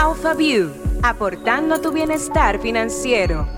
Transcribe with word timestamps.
AlphaView, 0.00 0.70
aportando 1.02 1.74
a 1.74 1.80
tu 1.80 1.90
bienestar 1.90 2.60
financiero. 2.60 3.48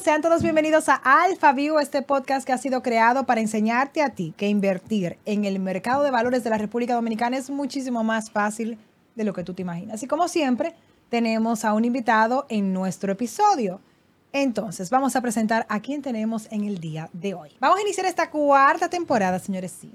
Sean 0.00 0.22
todos 0.22 0.44
bienvenidos 0.44 0.88
a 0.88 0.94
AlphaView, 0.94 1.80
este 1.80 2.02
podcast 2.02 2.46
que 2.46 2.52
ha 2.52 2.58
sido 2.58 2.84
creado 2.84 3.26
para 3.26 3.40
enseñarte 3.40 4.00
a 4.00 4.10
ti 4.10 4.32
que 4.36 4.46
invertir 4.46 5.18
en 5.24 5.44
el 5.44 5.58
mercado 5.58 6.04
de 6.04 6.12
valores 6.12 6.44
de 6.44 6.50
la 6.50 6.58
República 6.58 6.94
Dominicana 6.94 7.36
es 7.36 7.50
muchísimo 7.50 8.04
más 8.04 8.30
fácil 8.30 8.78
de 9.16 9.24
lo 9.24 9.32
que 9.32 9.42
tú 9.42 9.54
te 9.54 9.62
imaginas. 9.62 10.04
Y 10.04 10.06
como 10.06 10.28
siempre, 10.28 10.76
tenemos 11.08 11.64
a 11.64 11.72
un 11.72 11.84
invitado 11.84 12.46
en 12.48 12.72
nuestro 12.72 13.10
episodio. 13.10 13.80
Entonces, 14.32 14.88
vamos 14.88 15.16
a 15.16 15.20
presentar 15.20 15.66
a 15.68 15.80
quién 15.80 16.00
tenemos 16.00 16.46
en 16.52 16.62
el 16.62 16.78
día 16.78 17.10
de 17.12 17.34
hoy. 17.34 17.50
Vamos 17.58 17.80
a 17.80 17.82
iniciar 17.82 18.06
esta 18.06 18.30
cuarta 18.30 18.88
temporada, 18.88 19.40
señores, 19.40 19.72
sí. 19.72 19.90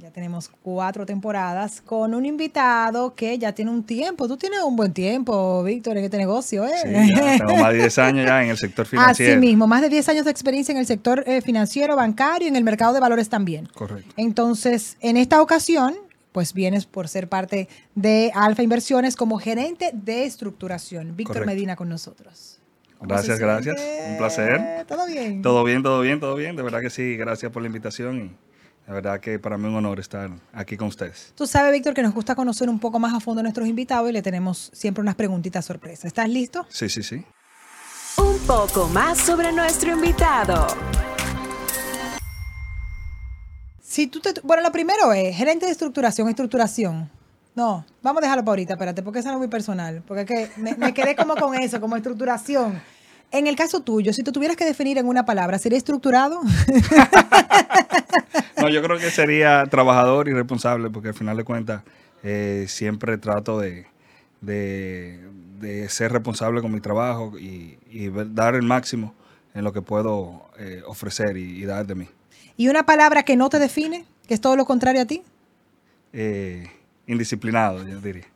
Ya 0.00 0.10
tenemos 0.10 0.50
cuatro 0.62 1.04
temporadas 1.04 1.82
con 1.82 2.14
un 2.14 2.24
invitado 2.24 3.14
que 3.14 3.36
ya 3.36 3.52
tiene 3.52 3.70
un 3.70 3.84
tiempo. 3.84 4.26
Tú 4.26 4.38
tienes 4.38 4.62
un 4.62 4.74
buen 4.74 4.94
tiempo, 4.94 5.62
Víctor, 5.62 5.98
en 5.98 6.04
este 6.04 6.16
negocio, 6.16 6.64
¿eh? 6.64 6.70
Sí, 6.84 7.14
ya 7.14 7.36
tengo 7.36 7.56
más 7.56 7.72
de 7.72 7.80
10 7.80 7.98
años 7.98 8.26
ya 8.26 8.42
en 8.42 8.48
el 8.48 8.56
sector 8.56 8.86
financiero. 8.86 9.34
Así 9.34 9.40
mismo, 9.40 9.66
más 9.66 9.82
de 9.82 9.90
10 9.90 10.08
años 10.08 10.24
de 10.24 10.30
experiencia 10.30 10.72
en 10.72 10.78
el 10.78 10.86
sector 10.86 11.22
eh, 11.26 11.42
financiero, 11.42 11.96
bancario 11.96 12.46
y 12.46 12.48
en 12.48 12.56
el 12.56 12.64
mercado 12.64 12.94
de 12.94 13.00
valores 13.00 13.28
también. 13.28 13.66
Correcto. 13.66 14.14
Entonces, 14.16 14.96
en 15.00 15.18
esta 15.18 15.42
ocasión, 15.42 15.94
pues 16.32 16.54
vienes 16.54 16.86
por 16.86 17.06
ser 17.06 17.28
parte 17.28 17.68
de 17.94 18.32
Alfa 18.34 18.62
Inversiones 18.62 19.16
como 19.16 19.38
gerente 19.38 19.90
de 19.92 20.24
estructuración. 20.24 21.14
Víctor 21.14 21.34
Correcto. 21.34 21.54
Medina 21.54 21.76
con 21.76 21.90
nosotros. 21.90 22.58
¿Cómo 22.96 23.08
Gracias, 23.10 23.38
gracias. 23.38 23.76
Un 24.08 24.16
placer. 24.16 24.86
¿Todo 24.86 25.06
bien? 25.06 25.42
Todo 25.42 25.62
bien, 25.62 25.82
todo 25.82 26.00
bien, 26.00 26.20
todo 26.20 26.36
bien. 26.36 26.56
De 26.56 26.62
verdad 26.62 26.80
que 26.80 26.88
sí, 26.88 27.16
gracias 27.16 27.52
por 27.52 27.60
la 27.60 27.66
invitación 27.66 28.34
de 28.86 28.92
verdad 28.92 29.20
que 29.20 29.38
para 29.38 29.56
mí 29.56 29.64
es 29.64 29.70
un 29.70 29.76
honor 29.76 30.00
estar 30.00 30.30
aquí 30.52 30.76
con 30.76 30.88
ustedes. 30.88 31.32
Tú 31.36 31.46
sabes, 31.46 31.72
Víctor, 31.72 31.94
que 31.94 32.02
nos 32.02 32.12
gusta 32.12 32.34
conocer 32.34 32.68
un 32.68 32.78
poco 32.78 32.98
más 32.98 33.14
a 33.14 33.20
fondo 33.20 33.40
a 33.40 33.42
nuestros 33.42 33.68
invitados 33.68 34.10
y 34.10 34.12
le 34.12 34.22
tenemos 34.22 34.70
siempre 34.72 35.00
unas 35.02 35.14
preguntitas 35.14 35.64
sorpresa. 35.64 36.08
¿Estás 36.08 36.28
listo? 36.28 36.66
Sí, 36.68 36.88
sí, 36.88 37.02
sí. 37.02 37.24
Un 38.16 38.38
poco 38.46 38.88
más 38.88 39.18
sobre 39.18 39.52
nuestro 39.52 39.92
invitado. 39.92 40.66
Si 43.80 44.06
tú 44.06 44.20
te, 44.20 44.34
bueno, 44.42 44.62
lo 44.62 44.72
primero 44.72 45.12
es 45.12 45.36
gerente 45.36 45.66
de 45.66 45.72
estructuración, 45.72 46.28
estructuración. 46.28 47.10
No, 47.54 47.84
vamos 48.02 48.22
a 48.22 48.22
dejarlo 48.22 48.44
para 48.44 48.52
ahorita, 48.52 48.74
espérate, 48.74 49.02
porque 49.02 49.18
eso 49.18 49.28
no 49.28 49.34
es 49.34 49.38
muy 49.38 49.48
personal. 49.48 50.02
Porque 50.06 50.22
es 50.22 50.26
que 50.26 50.60
me, 50.60 50.74
me 50.76 50.94
quedé 50.94 51.16
como 51.16 51.34
con 51.34 51.54
eso, 51.54 51.80
como 51.80 51.96
estructuración. 51.96 52.80
En 53.32 53.46
el 53.46 53.54
caso 53.56 53.80
tuyo, 53.80 54.12
si 54.12 54.22
tú 54.24 54.32
tuvieras 54.32 54.56
que 54.56 54.64
definir 54.64 54.98
en 54.98 55.06
una 55.06 55.24
palabra, 55.24 55.58
¿sería 55.58 55.78
estructurado? 55.78 56.40
No, 58.60 58.68
yo 58.68 58.82
creo 58.82 58.98
que 58.98 59.10
sería 59.10 59.64
trabajador 59.70 60.28
y 60.28 60.32
responsable 60.32 60.90
porque 60.90 61.08
al 61.08 61.14
final 61.14 61.36
de 61.36 61.44
cuentas 61.44 61.82
eh, 62.22 62.66
siempre 62.68 63.16
trato 63.16 63.58
de, 63.58 63.86
de- 64.42 65.18
de 65.60 65.88
ser 65.88 66.12
responsable 66.12 66.60
con 66.62 66.70
mi 66.72 66.80
trabajo 66.80 67.38
y, 67.38 67.78
dar 68.34 68.54
el 68.54 68.62
máximo 68.62 69.14
en 69.54 69.64
lo 69.64 69.72
que 69.72 69.80
puedo 69.82 70.46
eh, 70.58 70.82
ofrecer 70.86 71.36
y, 71.38 71.62
y 71.62 71.64
dar 71.64 71.86
de 71.86 71.94
mí. 71.94 72.06
¿Y 72.56 72.68
una 72.68 72.84
palabra 72.84 73.22
que 73.22 73.36
no 73.36 73.48
te 73.48 73.58
define, 73.58 74.04
que 74.28 74.34
es 74.34 74.40
todo 74.42 74.56
lo 74.56 74.64
contrario 74.66 75.02
a 75.02 75.04
ti? 75.06 75.22
Eh, 76.12 76.66
indisciplinado, 77.06 77.86
yo 77.86 77.98
diría. 78.00 78.26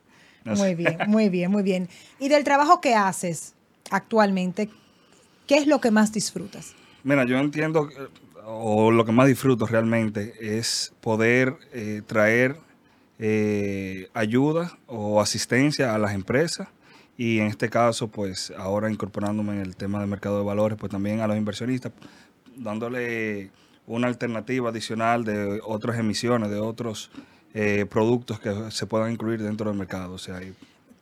No 0.43 0.55
sé. 0.55 0.61
Muy 0.63 0.75
bien, 0.75 0.97
muy 1.07 1.29
bien, 1.29 1.51
muy 1.51 1.63
bien. 1.63 1.87
Y 2.19 2.29
del 2.29 2.43
trabajo 2.43 2.81
que 2.81 2.95
haces 2.95 3.53
actualmente, 3.91 4.69
¿qué 5.47 5.57
es 5.57 5.67
lo 5.67 5.79
que 5.81 5.91
más 5.91 6.11
disfrutas? 6.11 6.73
Mira, 7.03 7.25
yo 7.25 7.37
entiendo, 7.37 7.89
o 8.45 8.91
lo 8.91 9.05
que 9.05 9.11
más 9.11 9.27
disfruto 9.27 9.65
realmente 9.65 10.33
es 10.57 10.93
poder 11.01 11.55
eh, 11.73 12.01
traer 12.05 12.57
eh, 13.19 14.09
ayuda 14.13 14.77
o 14.87 15.21
asistencia 15.21 15.95
a 15.95 15.97
las 15.97 16.13
empresas 16.13 16.67
y 17.17 17.39
en 17.39 17.47
este 17.47 17.69
caso, 17.69 18.09
pues 18.09 18.51
ahora 18.57 18.91
incorporándome 18.91 19.53
en 19.53 19.61
el 19.61 19.75
tema 19.75 19.99
del 19.99 20.09
mercado 20.09 20.37
de 20.39 20.43
valores, 20.45 20.77
pues 20.77 20.91
también 20.91 21.21
a 21.21 21.27
los 21.27 21.37
inversionistas, 21.37 21.93
dándole 22.57 23.51
una 23.87 24.07
alternativa 24.07 24.69
adicional 24.69 25.23
de 25.23 25.61
otras 25.63 25.97
emisiones, 25.97 26.49
de 26.49 26.59
otros 26.59 27.11
eh, 27.53 27.85
productos 27.89 28.39
que 28.39 28.53
se 28.71 28.85
puedan 28.85 29.11
incluir 29.13 29.41
dentro 29.41 29.69
del 29.69 29.77
mercado. 29.79 30.13
O 30.13 30.17
sea, 30.17 30.41
y- 30.43 30.53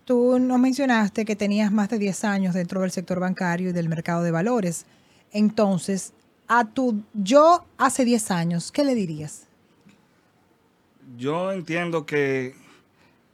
Tú 0.05 0.37
nos 0.39 0.59
mencionaste 0.59 1.23
que 1.23 1.35
tenías 1.35 1.71
más 1.71 1.89
de 1.89 1.97
10 1.97 2.23
años 2.25 2.53
dentro 2.53 2.81
del 2.81 2.91
sector 2.91 3.19
bancario 3.19 3.69
y 3.69 3.73
del 3.73 3.87
mercado 3.87 4.23
de 4.23 4.31
valores. 4.31 4.85
Entonces, 5.31 6.13
a 6.47 6.65
tu 6.65 7.03
yo 7.13 7.65
hace 7.77 8.03
10 8.03 8.31
años, 8.31 8.71
¿qué 8.71 8.83
le 8.83 8.95
dirías? 8.95 9.47
Yo 11.17 11.51
entiendo 11.51 12.05
que 12.05 12.55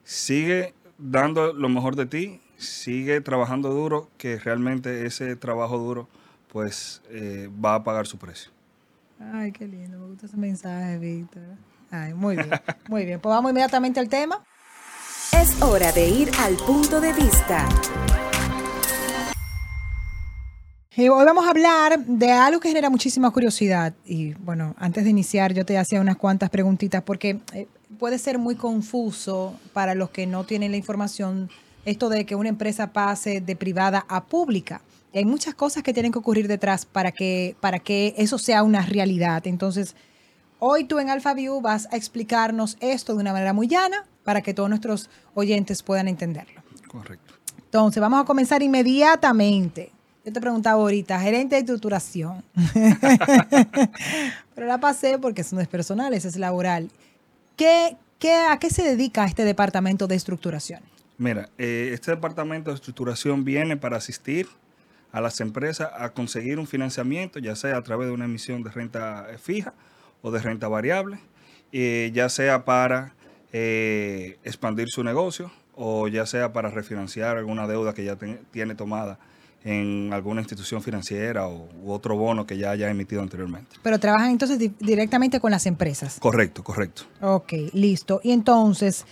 sigue 0.04 0.74
dando 0.98 1.54
lo 1.54 1.70
mejor 1.70 1.96
de 1.96 2.06
ti, 2.06 2.42
sigue 2.58 3.22
trabajando 3.22 3.70
duro, 3.70 4.10
que 4.18 4.38
realmente 4.38 5.06
ese 5.06 5.36
trabajo 5.36 5.78
duro 5.78 6.08
pues 6.50 7.02
eh, 7.10 7.50
va 7.64 7.76
a 7.76 7.84
pagar 7.84 8.08
su 8.08 8.18
precio. 8.18 8.52
Ay, 9.20 9.52
qué 9.52 9.68
lindo, 9.68 10.00
me 10.00 10.08
gusta 10.08 10.26
ese 10.26 10.38
mensaje, 10.38 10.98
Víctor. 10.98 11.44
Ay, 11.92 12.14
muy 12.14 12.36
bien, 12.36 12.50
muy 12.88 13.06
bien. 13.06 13.20
Pues 13.20 13.34
vamos 13.34 13.52
inmediatamente 13.52 14.00
al 14.00 14.10
tema. 14.10 14.44
Es 15.32 15.62
hora 15.62 15.92
de 15.92 16.08
ir 16.08 16.32
al 16.40 16.56
punto 16.56 17.00
de 17.00 17.14
vista. 17.14 17.68
Hoy 20.98 21.08
vamos 21.08 21.46
a 21.46 21.52
hablar 21.52 22.00
de 22.06 22.32
algo 22.32 22.60
que 22.60 22.70
genera 22.70 22.90
muchísima 22.90 23.32
curiosidad. 23.32 23.94
Y 24.06 24.34
bueno, 24.34 24.76
antes 24.78 25.04
de 25.04 25.10
iniciar, 25.12 25.54
yo 25.54 25.66
te 25.66 25.78
hacía 25.78 26.02
unas 26.02 26.18
cuantas 26.18 26.50
preguntitas 26.50 27.04
porque 27.04 27.40
eh, 27.54 27.68
puede 27.98 28.18
ser 28.18 28.38
muy 28.38 28.56
confuso 28.56 29.54
para 29.72 29.96
los 29.96 30.10
que 30.10 30.28
no 30.28 30.44
tienen 30.44 30.72
la 30.72 30.78
información 30.78 31.50
esto 31.86 32.10
de 32.10 32.26
que 32.26 32.36
una 32.36 32.50
empresa 32.50 32.92
pase 32.92 33.40
de 33.40 33.56
privada 33.56 34.06
a 34.10 34.26
pública. 34.26 34.82
Hay 35.14 35.26
muchas 35.26 35.56
cosas 35.56 35.84
que 35.84 35.94
tienen 35.94 36.12
que 36.12 36.20
ocurrir 36.20 36.48
detrás 36.48 36.86
para 36.86 37.12
que, 37.12 37.56
para 37.60 37.80
que 37.80 38.14
eso 38.18 38.38
sea 38.38 38.64
una 38.64 38.86
realidad. 38.86 39.48
Entonces, 39.48 39.96
hoy 40.60 40.84
tú 40.84 41.00
en 41.00 41.10
AlphaView 41.10 41.62
vas 41.62 41.88
a 41.92 41.98
explicarnos 41.98 42.78
esto 42.80 43.14
de 43.14 43.20
una 43.20 43.34
manera 43.34 43.54
muy 43.54 43.68
llana 43.68 44.06
para 44.30 44.44
que 44.44 44.54
todos 44.54 44.70
nuestros 44.70 45.10
oyentes 45.34 45.82
puedan 45.82 46.08
entenderlo. 46.08 46.62
Correcto. 46.88 47.34
Entonces, 47.58 48.00
vamos 48.00 48.22
a 48.22 48.26
comenzar 48.26 48.62
inmediatamente. 48.62 49.92
Yo 50.24 50.32
te 50.32 50.40
preguntaba 50.40 50.80
ahorita, 50.80 51.20
gerente 51.20 51.56
de 51.56 51.62
estructuración. 51.62 52.44
Pero 54.54 54.68
la 54.68 54.80
pasé 54.80 55.18
porque 55.18 55.42
eso 55.42 55.56
no 55.56 55.64
es 55.64 55.68
personal, 55.68 56.14
eso 56.14 56.28
es 56.28 56.36
laboral. 56.36 56.92
¿Qué, 57.56 57.98
qué, 58.20 58.46
¿A 58.52 58.60
qué 58.60 58.70
se 58.70 58.84
dedica 58.84 59.26
este 59.26 59.46
departamento 59.46 60.06
de 60.06 60.14
estructuración? 60.14 60.82
Mira, 61.18 61.50
eh, 61.58 61.90
este 61.92 62.12
departamento 62.12 62.70
de 62.70 62.76
estructuración 62.76 63.44
viene 63.44 63.78
para 63.78 63.98
asistir 63.98 64.48
a 65.12 65.22
las 65.22 65.42
empresas 65.42 65.90
a 65.98 66.10
conseguir 66.10 66.60
un 66.60 66.68
financiamiento, 66.68 67.40
ya 67.40 67.56
sea 67.56 67.78
a 67.78 67.82
través 67.82 68.10
de 68.10 68.14
una 68.14 68.26
emisión 68.26 68.62
de 68.62 68.70
renta 68.70 69.26
eh, 69.32 69.40
fija 69.40 69.74
o 70.22 70.30
de 70.30 70.40
renta 70.40 70.68
variable, 70.68 71.20
eh, 71.72 72.12
ya 72.14 72.30
sea 72.30 72.64
para 72.64 73.16
eh, 73.54 74.38
expandir 74.44 74.88
su 74.90 75.04
negocio 75.04 75.52
o 75.76 76.08
ya 76.08 76.26
sea 76.26 76.52
para 76.54 76.70
refinanciar 76.70 77.38
alguna 77.38 77.68
deuda 77.68 77.94
que 77.94 78.04
ya 78.04 78.16
ten- 78.16 78.40
tiene 78.52 78.76
tomada 78.76 79.18
en 79.64 80.12
alguna 80.14 80.40
institución 80.42 80.82
financiera 80.82 81.48
o 81.48 81.68
u 81.84 81.92
otro 81.92 82.16
bono 82.16 82.46
que 82.46 82.58
ya 82.58 82.72
haya 82.72 82.90
emitido 82.90 83.22
anteriormente. 83.22 83.76
Pero 83.84 84.00
trabajan 84.00 84.32
entonces 84.32 84.58
di- 84.60 84.72
directamente 84.80 85.40
con 85.40 85.52
las 85.52 85.66
empresas. 85.66 86.18
Correcto, 86.20 86.64
correcto. 86.64 87.04
Ok, 87.22 87.54
listo. 87.74 88.22
Y 88.24 88.32
entonces, 88.32 89.06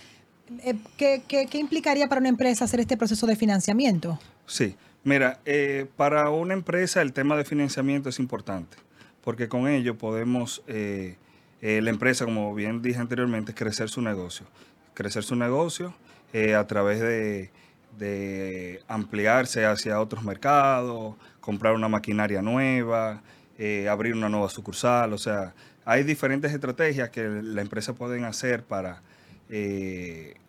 eh, 0.64 0.74
¿qué, 0.96 1.22
qué, 1.28 1.46
qué 1.46 1.58
implicaría 1.58 2.06
para 2.08 2.20
una 2.20 2.30
empresa 2.30 2.64
hacer 2.64 2.80
este 2.80 2.96
proceso 2.96 3.26
de 3.26 3.36
financiamiento? 3.36 4.18
Sí, 4.46 4.74
mira, 5.04 5.40
eh, 5.44 5.86
para 5.96 6.30
una 6.30 6.54
empresa 6.54 7.02
el 7.02 7.12
tema 7.12 7.36
de 7.36 7.44
financiamiento 7.44 8.08
es 8.08 8.18
importante, 8.18 8.78
porque 9.22 9.48
con 9.48 9.68
ello 9.68 9.98
podemos, 9.98 10.62
eh, 10.66 11.16
eh, 11.60 11.80
la 11.82 11.90
empresa, 11.90 12.24
como 12.24 12.54
bien 12.54 12.82
dije 12.82 13.00
anteriormente, 13.00 13.54
crecer 13.54 13.88
su 13.88 14.00
negocio. 14.00 14.46
Crecer 14.94 15.24
su 15.24 15.36
negocio 15.36 15.94
eh, 16.32 16.54
a 16.54 16.66
través 16.66 17.00
de, 17.00 17.50
de 17.98 18.82
ampliarse 18.88 19.64
hacia 19.64 20.00
otros 20.00 20.24
mercados, 20.24 21.14
comprar 21.40 21.74
una 21.74 21.88
maquinaria 21.88 22.42
nueva, 22.42 23.22
eh, 23.58 23.88
abrir 23.88 24.14
una 24.14 24.28
nueva 24.28 24.48
sucursal, 24.48 25.12
o 25.12 25.18
sea, 25.18 25.54
hay 25.84 26.04
diferentes 26.04 26.52
estrategias 26.52 27.10
que 27.10 27.22
la 27.26 27.62
empresa 27.62 27.94
pueden 27.94 28.24
hacer 28.24 28.62
para 28.62 29.02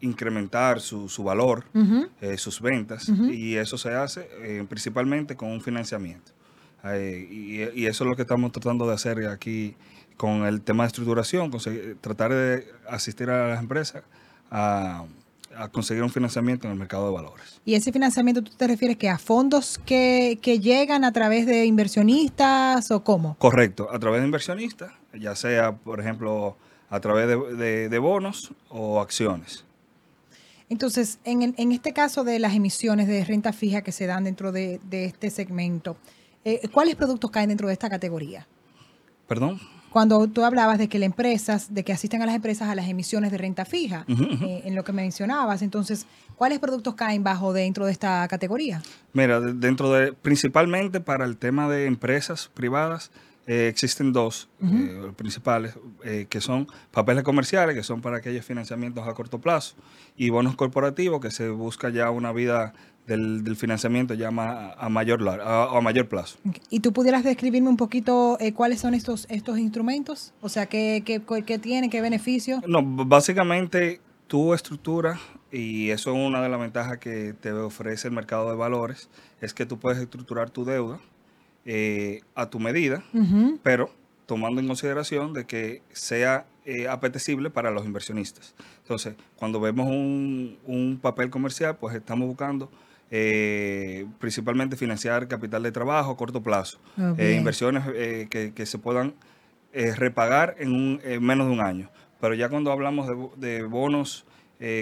incrementar 0.01 0.81
su, 0.81 1.07
su 1.07 1.23
valor, 1.23 1.63
sus 2.35 2.59
ventas, 2.59 3.07
y 3.07 3.55
eso 3.55 3.77
se 3.77 3.93
hace 3.93 4.27
principalmente 4.67 5.37
con 5.37 5.49
un 5.49 5.61
financiamiento. 5.61 6.33
Y, 6.83 7.61
y 7.73 7.85
eso 7.85 8.03
es 8.03 8.09
lo 8.09 8.17
que 8.17 8.23
estamos 8.23 8.51
tratando 8.51 8.85
de 8.85 8.93
hacer 8.93 9.25
aquí 9.27 9.77
con 10.19 10.45
el 10.45 10.59
tema 10.59 10.83
de 10.83 10.87
estructuración, 10.87 11.49
conseguir- 11.49 11.95
tratar 12.01 12.33
de 12.33 12.67
asistir 12.89 13.29
a 13.29 13.47
las 13.47 13.59
empresas 13.61 14.03
a, 14.51 15.05
a 15.55 15.69
conseguir 15.69 16.03
un 16.03 16.09
financiamiento 16.09 16.67
en 16.67 16.73
el 16.73 16.77
mercado 16.77 17.07
de 17.07 17.13
valores. 17.13 17.61
Y 17.63 17.75
ese 17.75 17.93
financiamiento, 17.93 18.43
¿tú 18.43 18.51
te 18.57 18.67
refieres 18.67 18.97
que 18.97 19.07
a 19.07 19.17
fondos 19.17 19.79
que, 19.85 20.37
que 20.41 20.59
llegan 20.59 21.05
a 21.05 21.13
través 21.13 21.45
de 21.45 21.63
inversionistas 21.65 22.91
o 22.91 23.01
cómo? 23.01 23.37
Correcto, 23.37 23.87
a 23.93 23.97
través 23.97 24.19
de 24.19 24.25
inversionistas, 24.25 24.91
ya 25.17 25.35
sea, 25.37 25.71
por 25.77 26.01
ejemplo, 26.01 26.57
a 26.89 26.99
través 26.99 27.25
de, 27.29 27.55
de- 27.55 27.87
de 27.87 27.99
bonos 27.99 28.51
o 28.67 28.99
acciones. 28.99 29.63
Entonces, 30.67 31.19
en, 31.23 31.55
este 31.71 31.93
caso 31.93 32.25
de 32.25 32.39
las 32.39 32.53
emisiones 32.55 33.07
de 33.07 33.23
renta 33.23 33.53
fija 33.53 33.83
que 33.83 33.93
se 33.93 34.05
dan 34.05 34.25
dentro 34.25 34.51
de, 34.51 34.81
de 34.89 35.05
este 35.05 35.29
segmento, 35.29 35.95
eh, 36.43 36.67
¿cuáles 36.73 36.95
productos 36.95 37.31
caen 37.31 37.47
dentro 37.49 37.67
de 37.67 37.73
esta 37.73 37.89
categoría? 37.89 38.45
Perdón. 39.27 39.59
Cuando 39.91 40.27
tú 40.27 40.43
hablabas 40.45 40.77
de 40.77 40.87
que 40.87 40.99
las 40.99 41.07
empresas, 41.07 41.73
de 41.73 41.83
que 41.83 41.91
asisten 41.93 42.21
a 42.21 42.25
las 42.25 42.35
empresas 42.35 42.69
a 42.69 42.75
las 42.75 42.87
emisiones 42.87 43.31
de 43.31 43.37
renta 43.37 43.65
fija, 43.65 44.05
eh, 44.07 44.61
en 44.65 44.75
lo 44.75 44.83
que 44.83 44.91
mencionabas, 44.93 45.61
entonces, 45.61 46.05
¿cuáles 46.35 46.59
productos 46.59 46.95
caen 46.95 47.23
bajo 47.23 47.53
dentro 47.53 47.85
de 47.85 47.91
esta 47.91 48.27
categoría? 48.27 48.81
Mira, 49.13 49.39
de- 49.39 49.53
dentro 49.53 49.91
de, 49.91 50.13
principalmente 50.13 50.99
para 50.99 51.25
el 51.25 51.37
tema 51.37 51.67
de 51.69 51.85
empresas 51.85 52.49
privadas, 52.53 53.11
eh, 53.51 53.67
existen 53.67 54.13
dos 54.13 54.47
eh, 54.61 55.11
principales, 55.15 55.73
eh, 56.03 56.27
que 56.29 56.39
son 56.39 56.67
papeles 56.91 57.23
comerciales, 57.23 57.75
que 57.75 57.81
son 57.83 57.99
para 57.99 58.17
aquellos 58.17 58.45
financiamientos 58.45 59.07
a 59.07 59.13
corto 59.15 59.39
plazo, 59.39 59.75
y 60.15 60.29
bonos 60.29 60.55
corporativos, 60.55 61.19
que 61.19 61.31
se 61.31 61.49
busca 61.49 61.89
ya 61.89 62.11
una 62.11 62.31
vida 62.31 62.73
del, 63.07 63.43
del 63.43 63.55
financiamiento 63.55 64.13
ya 64.13 64.29
ma- 64.29 64.73
a, 64.73 64.87
mayor, 64.89 65.27
a, 65.27 65.63
a 65.63 65.81
mayor 65.81 66.07
plazo. 66.07 66.37
¿Y 66.69 66.81
tú 66.81 66.93
pudieras 66.93 67.23
describirme 67.23 67.69
un 67.69 67.77
poquito 67.77 68.37
cuáles 68.53 68.81
son 68.81 68.93
estos, 68.93 69.25
estos 69.29 69.57
instrumentos? 69.57 70.31
O 70.41 70.49
sea, 70.49 70.67
¿qué, 70.67 71.01
qué, 71.03 71.19
qué 71.43 71.57
tienen, 71.57 71.89
qué 71.89 72.01
beneficios? 72.01 72.61
No, 72.67 72.83
básicamente 72.83 73.99
tu 74.27 74.53
estructura, 74.53 75.19
y 75.51 75.89
eso 75.89 76.11
es 76.11 76.27
una 76.27 76.39
de 76.43 76.49
las 76.49 76.59
ventajas 76.59 76.99
que 76.99 77.33
te 77.33 77.51
ofrece 77.51 78.09
el 78.09 78.13
mercado 78.13 78.47
de 78.51 78.55
valores, 78.55 79.09
es 79.41 79.55
que 79.55 79.65
tú 79.65 79.79
puedes 79.79 79.99
estructurar 79.99 80.51
tu 80.51 80.65
deuda 80.65 80.99
eh, 81.71 82.21
a 82.33 82.49
tu 82.49 82.59
medida, 82.59 83.03
pero 83.61 83.91
tomando 84.25 84.59
en 84.59 84.65
consideración 84.67 85.33
de 85.33 85.45
que 85.45 85.83
sea 85.91 86.45
eh, 86.65 86.87
apetecible 86.87 87.51
para 87.51 87.69
los 87.69 87.85
inversionistas. 87.85 88.55
Entonces, 88.81 89.13
cuando 89.35 89.59
vemos 89.59 89.85
un, 89.87 90.57
un 90.65 90.97
papel 90.99 91.29
comercial, 91.29 91.77
pues 91.79 91.95
estamos 91.95 92.27
buscando 92.27 92.71
eh, 93.11 94.07
principalmente 94.19 94.75
financiar 94.77 95.27
capital 95.27 95.61
de 95.61 95.71
trabajo 95.71 96.09
a 96.11 96.17
corto 96.17 96.41
plazo, 96.41 96.79
Ah, 96.97 97.13
eh, 97.19 97.35
inversiones 97.37 97.83
que, 98.29 98.51
que 98.55 98.65
se 98.65 98.79
puedan 98.79 99.13
repagar 99.71 100.55
en, 100.57 100.73
un, 100.73 100.99
en 101.03 101.23
menos 101.23 101.45
de 101.47 101.53
un 101.53 101.59
año. 101.61 101.91
Pero 102.19 102.33
ya 102.33 102.49
cuando 102.49 102.71
hablamos 102.71 103.07
de, 103.07 103.47
de 103.47 103.63
bonos 103.63 104.25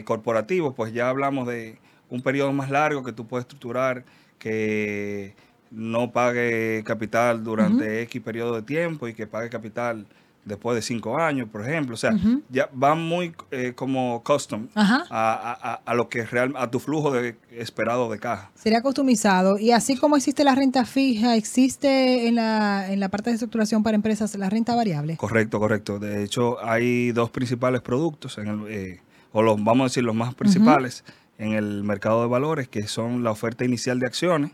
corporativos, 0.05 0.73
pues 0.73 0.93
ya 0.93 1.09
hablamos 1.09 1.47
de 1.47 1.79
un 2.09 2.21
periodo 2.21 2.53
más 2.53 2.69
largo 2.69 3.03
que 3.03 3.11
tú 3.11 3.27
puedes 3.27 3.43
estructurar, 3.43 4.05
que 4.39 5.35
no 5.71 6.11
pague 6.11 6.83
capital 6.85 7.43
durante 7.43 8.01
X 8.03 8.21
periodo 8.21 8.55
de 8.55 8.61
tiempo 8.61 9.07
y 9.07 9.13
que 9.13 9.27
pague 9.27 9.49
capital 9.49 10.05
después 10.45 10.75
de 10.75 10.81
cinco 10.81 11.19
años, 11.19 11.49
por 11.51 11.61
ejemplo. 11.67 11.93
O 11.95 11.97
sea, 11.97 12.11
ya 12.49 12.69
va 12.81 12.95
muy 12.95 13.33
eh, 13.51 13.73
como 13.75 14.23
custom 14.23 14.67
a- 14.73 15.01
a- 15.09 15.81
a 15.85 15.93
lo 15.93 16.07
que 16.07 16.25
real, 16.25 16.53
a 16.55 16.71
tu 16.71 16.79
flujo 16.79 17.11
de, 17.11 17.35
esperado 17.51 18.09
de 18.09 18.17
caja. 18.17 18.49
Sería 18.55 18.81
customizado. 18.81 19.59
Y 19.59 19.71
así 19.71 19.97
como 19.97 20.15
existe 20.15 20.45
la 20.45 20.55
renta 20.55 20.85
fija, 20.85 21.35
existe 21.35 22.27
en 22.29 22.35
la, 22.35 22.89
en 22.91 23.01
la 23.01 23.09
parte 23.09 23.29
de 23.29 23.33
estructuración 23.35 23.83
para 23.83 23.95
empresas 23.95 24.33
la 24.35 24.49
renta 24.49 24.73
variable. 24.73 25.17
Correcto, 25.17 25.59
correcto. 25.59 25.99
De 25.99 26.23
hecho, 26.23 26.63
hay 26.65 27.11
dos 27.11 27.29
principales 27.29 27.81
productos, 27.81 28.37
en 28.37 28.47
el, 28.47 28.61
eh, 28.69 29.01
o 29.33 29.41
los, 29.41 29.61
vamos 29.61 29.81
a 29.81 29.87
decir 29.89 30.03
los 30.05 30.15
más 30.15 30.33
principales 30.33 31.03
en 31.37 31.51
el 31.53 31.83
mercado 31.83 32.21
de 32.21 32.27
valores, 32.29 32.69
que 32.69 32.87
son 32.87 33.21
la 33.23 33.31
oferta 33.31 33.65
inicial 33.65 33.99
de 33.99 34.05
acciones 34.07 34.51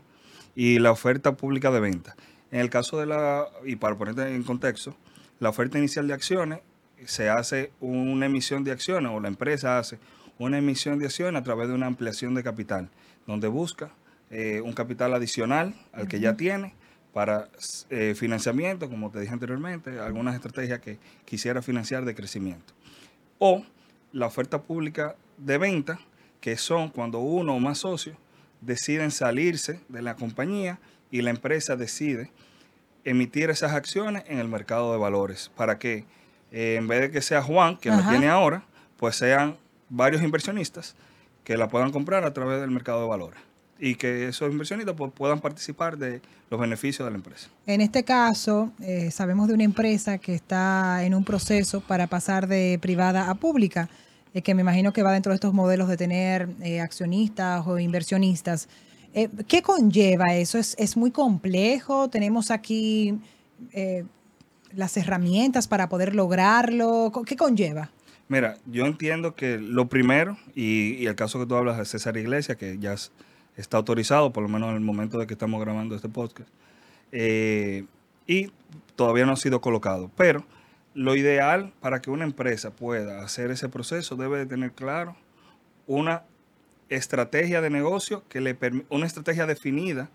y 0.54 0.78
la 0.78 0.90
oferta 0.90 1.36
pública 1.36 1.70
de 1.70 1.80
venta. 1.80 2.16
En 2.50 2.60
el 2.60 2.70
caso 2.70 2.98
de 2.98 3.06
la, 3.06 3.48
y 3.64 3.76
para 3.76 3.96
ponerte 3.96 4.34
en 4.34 4.42
contexto, 4.42 4.96
la 5.40 5.48
oferta 5.48 5.78
inicial 5.78 6.06
de 6.06 6.14
acciones 6.14 6.60
se 7.04 7.28
hace 7.28 7.72
una 7.80 8.26
emisión 8.26 8.64
de 8.64 8.72
acciones 8.72 9.10
o 9.12 9.20
la 9.20 9.28
empresa 9.28 9.78
hace 9.78 9.98
una 10.38 10.58
emisión 10.58 10.98
de 10.98 11.06
acciones 11.06 11.40
a 11.40 11.44
través 11.44 11.68
de 11.68 11.74
una 11.74 11.86
ampliación 11.86 12.34
de 12.34 12.42
capital, 12.42 12.88
donde 13.26 13.48
busca 13.48 13.90
eh, 14.30 14.60
un 14.60 14.72
capital 14.72 15.14
adicional 15.14 15.74
al 15.92 16.08
que 16.08 16.20
ya 16.20 16.36
tiene 16.36 16.74
para 17.12 17.48
eh, 17.90 18.14
financiamiento, 18.16 18.88
como 18.88 19.10
te 19.10 19.20
dije 19.20 19.32
anteriormente, 19.32 20.00
algunas 20.00 20.34
estrategias 20.34 20.80
que 20.80 20.98
quisiera 21.24 21.62
financiar 21.62 22.04
de 22.04 22.14
crecimiento. 22.14 22.74
O 23.38 23.64
la 24.12 24.26
oferta 24.26 24.62
pública 24.62 25.16
de 25.38 25.58
venta, 25.58 26.00
que 26.40 26.56
son 26.56 26.88
cuando 26.88 27.20
uno 27.20 27.54
o 27.54 27.60
más 27.60 27.78
socios 27.78 28.16
deciden 28.64 29.10
salirse 29.10 29.80
de 29.88 30.02
la 30.02 30.16
compañía 30.16 30.78
y 31.10 31.22
la 31.22 31.30
empresa 31.30 31.76
decide 31.76 32.30
emitir 33.04 33.50
esas 33.50 33.72
acciones 33.72 34.24
en 34.26 34.38
el 34.38 34.48
mercado 34.48 34.92
de 34.92 34.98
valores 34.98 35.50
para 35.56 35.78
que 35.78 36.04
eh, 36.50 36.76
en 36.78 36.88
vez 36.88 37.00
de 37.02 37.10
que 37.10 37.20
sea 37.20 37.42
Juan, 37.42 37.76
que 37.76 37.90
la 37.90 38.08
tiene 38.08 38.28
ahora, 38.28 38.64
pues 38.96 39.16
sean 39.16 39.56
varios 39.88 40.22
inversionistas 40.22 40.94
que 41.42 41.56
la 41.56 41.68
puedan 41.68 41.92
comprar 41.92 42.24
a 42.24 42.32
través 42.32 42.60
del 42.60 42.70
mercado 42.70 43.02
de 43.02 43.08
valores 43.08 43.40
y 43.78 43.96
que 43.96 44.28
esos 44.28 44.50
inversionistas 44.50 44.94
pues, 44.96 45.12
puedan 45.12 45.40
participar 45.40 45.98
de 45.98 46.22
los 46.50 46.60
beneficios 46.60 47.04
de 47.06 47.10
la 47.10 47.16
empresa. 47.16 47.48
En 47.66 47.80
este 47.80 48.04
caso, 48.04 48.72
eh, 48.80 49.10
sabemos 49.10 49.48
de 49.48 49.54
una 49.54 49.64
empresa 49.64 50.18
que 50.18 50.34
está 50.34 51.04
en 51.04 51.14
un 51.14 51.24
proceso 51.24 51.80
para 51.80 52.06
pasar 52.06 52.46
de 52.46 52.78
privada 52.80 53.28
a 53.28 53.34
pública, 53.34 53.88
eh, 54.34 54.42
que 54.42 54.54
me 54.54 54.60
imagino 54.62 54.92
que 54.92 55.02
va 55.02 55.12
dentro 55.12 55.30
de 55.30 55.36
estos 55.36 55.54
modelos 55.54 55.88
de 55.88 55.96
tener 55.96 56.48
eh, 56.62 56.80
accionistas 56.80 57.66
o 57.66 57.78
inversionistas. 57.78 58.68
Eh, 59.14 59.28
¿Qué 59.48 59.62
conlleva 59.62 60.34
eso? 60.34 60.58
¿Es, 60.58 60.74
es 60.78 60.96
muy 60.96 61.10
complejo? 61.12 62.10
¿Tenemos 62.10 62.50
aquí 62.50 63.18
eh, 63.72 64.04
las 64.74 64.96
herramientas 64.96 65.68
para 65.68 65.88
poder 65.88 66.14
lograrlo? 66.14 67.10
¿Qué 67.24 67.36
conlleva? 67.36 67.90
Mira, 68.28 68.56
yo 68.66 68.86
entiendo 68.86 69.34
que 69.36 69.58
lo 69.58 69.86
primero, 69.88 70.36
y, 70.54 70.94
y 70.94 71.06
el 71.06 71.14
caso 71.14 71.38
que 71.38 71.46
tú 71.46 71.54
hablas 71.54 71.78
de 71.78 71.84
César 71.84 72.16
Iglesias, 72.16 72.56
que 72.56 72.78
ya 72.78 72.94
es- 72.94 73.12
está 73.56 73.76
autorizado, 73.76 74.32
por 74.32 74.42
lo 74.42 74.48
menos 74.48 74.70
en 74.70 74.74
el 74.76 74.80
momento 74.80 75.18
de 75.18 75.26
que 75.28 75.34
estamos 75.34 75.60
grabando 75.60 75.94
este 75.94 76.08
podcast, 76.08 76.48
y 78.26 78.50
todavía 78.96 79.26
no 79.26 79.32
ha 79.32 79.36
sido 79.36 79.60
colocado. 79.60 80.10
Pero 80.16 80.44
lo 80.94 81.16
ideal 81.16 81.72
para 81.80 82.00
que 82.00 82.10
una 82.10 82.24
empresa 82.24 82.70
pueda 82.70 83.22
hacer 83.24 83.50
ese 83.50 83.68
proceso 83.68 84.16
debe 84.16 84.38
de 84.38 84.46
tener 84.46 84.72
claro 84.72 85.16
una 85.86 86.22
estrategia 86.88 87.60
de 87.60 87.70
negocio 87.70 88.22
que 88.28 88.40
le 88.40 88.56
una 88.90 89.06
estrategia 89.06 89.46
definida 89.46 90.10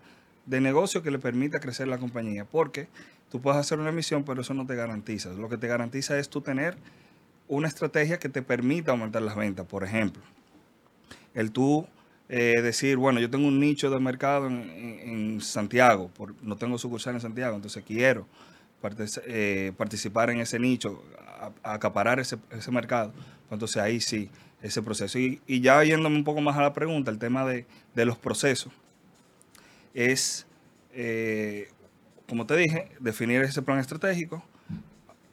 de 0.46 0.62
negocio 0.62 1.04
que 1.04 1.12
le 1.12 1.20
permita 1.20 1.60
crecer 1.60 1.88
la 1.88 1.98
compañía, 2.00 2.46
porque 2.46 2.88
tú 3.30 3.42
puedes 3.42 3.60
hacer 3.60 3.80
una 3.80 3.90
emisión, 3.90 4.24
pero 4.24 4.42
eso 4.42 4.54
no 4.56 4.66
te 4.66 4.76
garantiza. 4.76 5.30
Lo 5.34 5.50
que 5.50 5.58
te 5.58 5.68
garantiza 5.68 6.18
es 6.18 6.30
tú 6.30 6.42
tener 6.42 6.76
una 7.48 7.68
estrategia 7.68 8.20
que 8.20 8.30
te 8.30 8.42
permita 8.42 8.92
aumentar 8.92 9.22
las 9.22 9.36
ventas. 9.36 9.68
Por 9.68 9.84
ejemplo, 9.84 10.22
el 11.34 11.52
tú 11.52 11.88
eh, 12.30 12.62
decir, 12.62 12.98
bueno, 12.98 13.20
yo 13.20 13.30
tengo 13.30 13.48
un 13.48 13.60
nicho 13.60 13.90
de 13.90 14.00
mercado 14.00 14.48
en, 14.48 14.70
en- 15.04 15.42
Santiago, 15.42 16.10
por- 16.10 16.36
no 16.44 16.56
tengo 16.58 16.78
sucursal 16.78 17.16
en 17.16 17.22
Santiago, 17.22 17.56
entonces 17.56 17.84
quiero 17.88 18.28
eh, 19.26 19.74
participar 19.78 20.30
en 20.30 20.40
ese 20.40 20.60
nicho, 20.60 21.04
a- 21.40 21.52
a 21.64 21.74
acaparar 21.74 22.20
ese, 22.20 22.38
ese 22.52 22.72
mercado. 22.72 23.12
Pues 23.12 23.54
entonces 23.54 23.78
ahí 23.78 24.00
sí, 24.02 24.30
ese 24.62 24.82
proceso. 24.82 25.18
Y, 25.20 25.42
y 25.48 25.62
ya 25.62 25.84
yéndome 25.84 26.16
un 26.18 26.24
poco 26.24 26.42
más 26.42 26.58
a 26.58 26.62
la 26.62 26.74
pregunta, 26.74 27.12
el 27.12 27.18
tema 27.20 27.46
de, 27.46 27.66
de 27.96 28.06
los 28.06 28.18
procesos, 28.18 28.72
es, 29.94 30.46
eh, 30.94 31.70
como 32.28 32.46
te 32.46 32.56
dije, 32.56 32.90
definir 33.00 33.42
ese 33.42 33.62
plan 33.62 33.80
estratégico, 33.80 34.44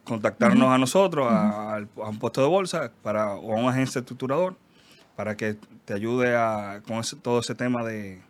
contactarnos 0.05 0.69
a 0.69 0.79
nosotros, 0.79 1.27
a, 1.31 1.85
un 1.97 2.19
puesto 2.19 2.41
de 2.41 2.49
bolsa 2.49 2.93
para, 3.03 3.35
o 3.35 3.57
a 3.57 3.61
un 3.61 3.69
agente 3.69 3.99
estructurador 3.99 4.57
para 5.17 5.37
que 5.37 5.57
te 5.85 5.95
ayude 5.95 6.37
a, 6.37 6.83
con 6.87 6.99
ese- 6.99 7.17
todo 7.17 7.41
ese 7.41 7.55
tema 7.55 7.85
de, 7.85 8.21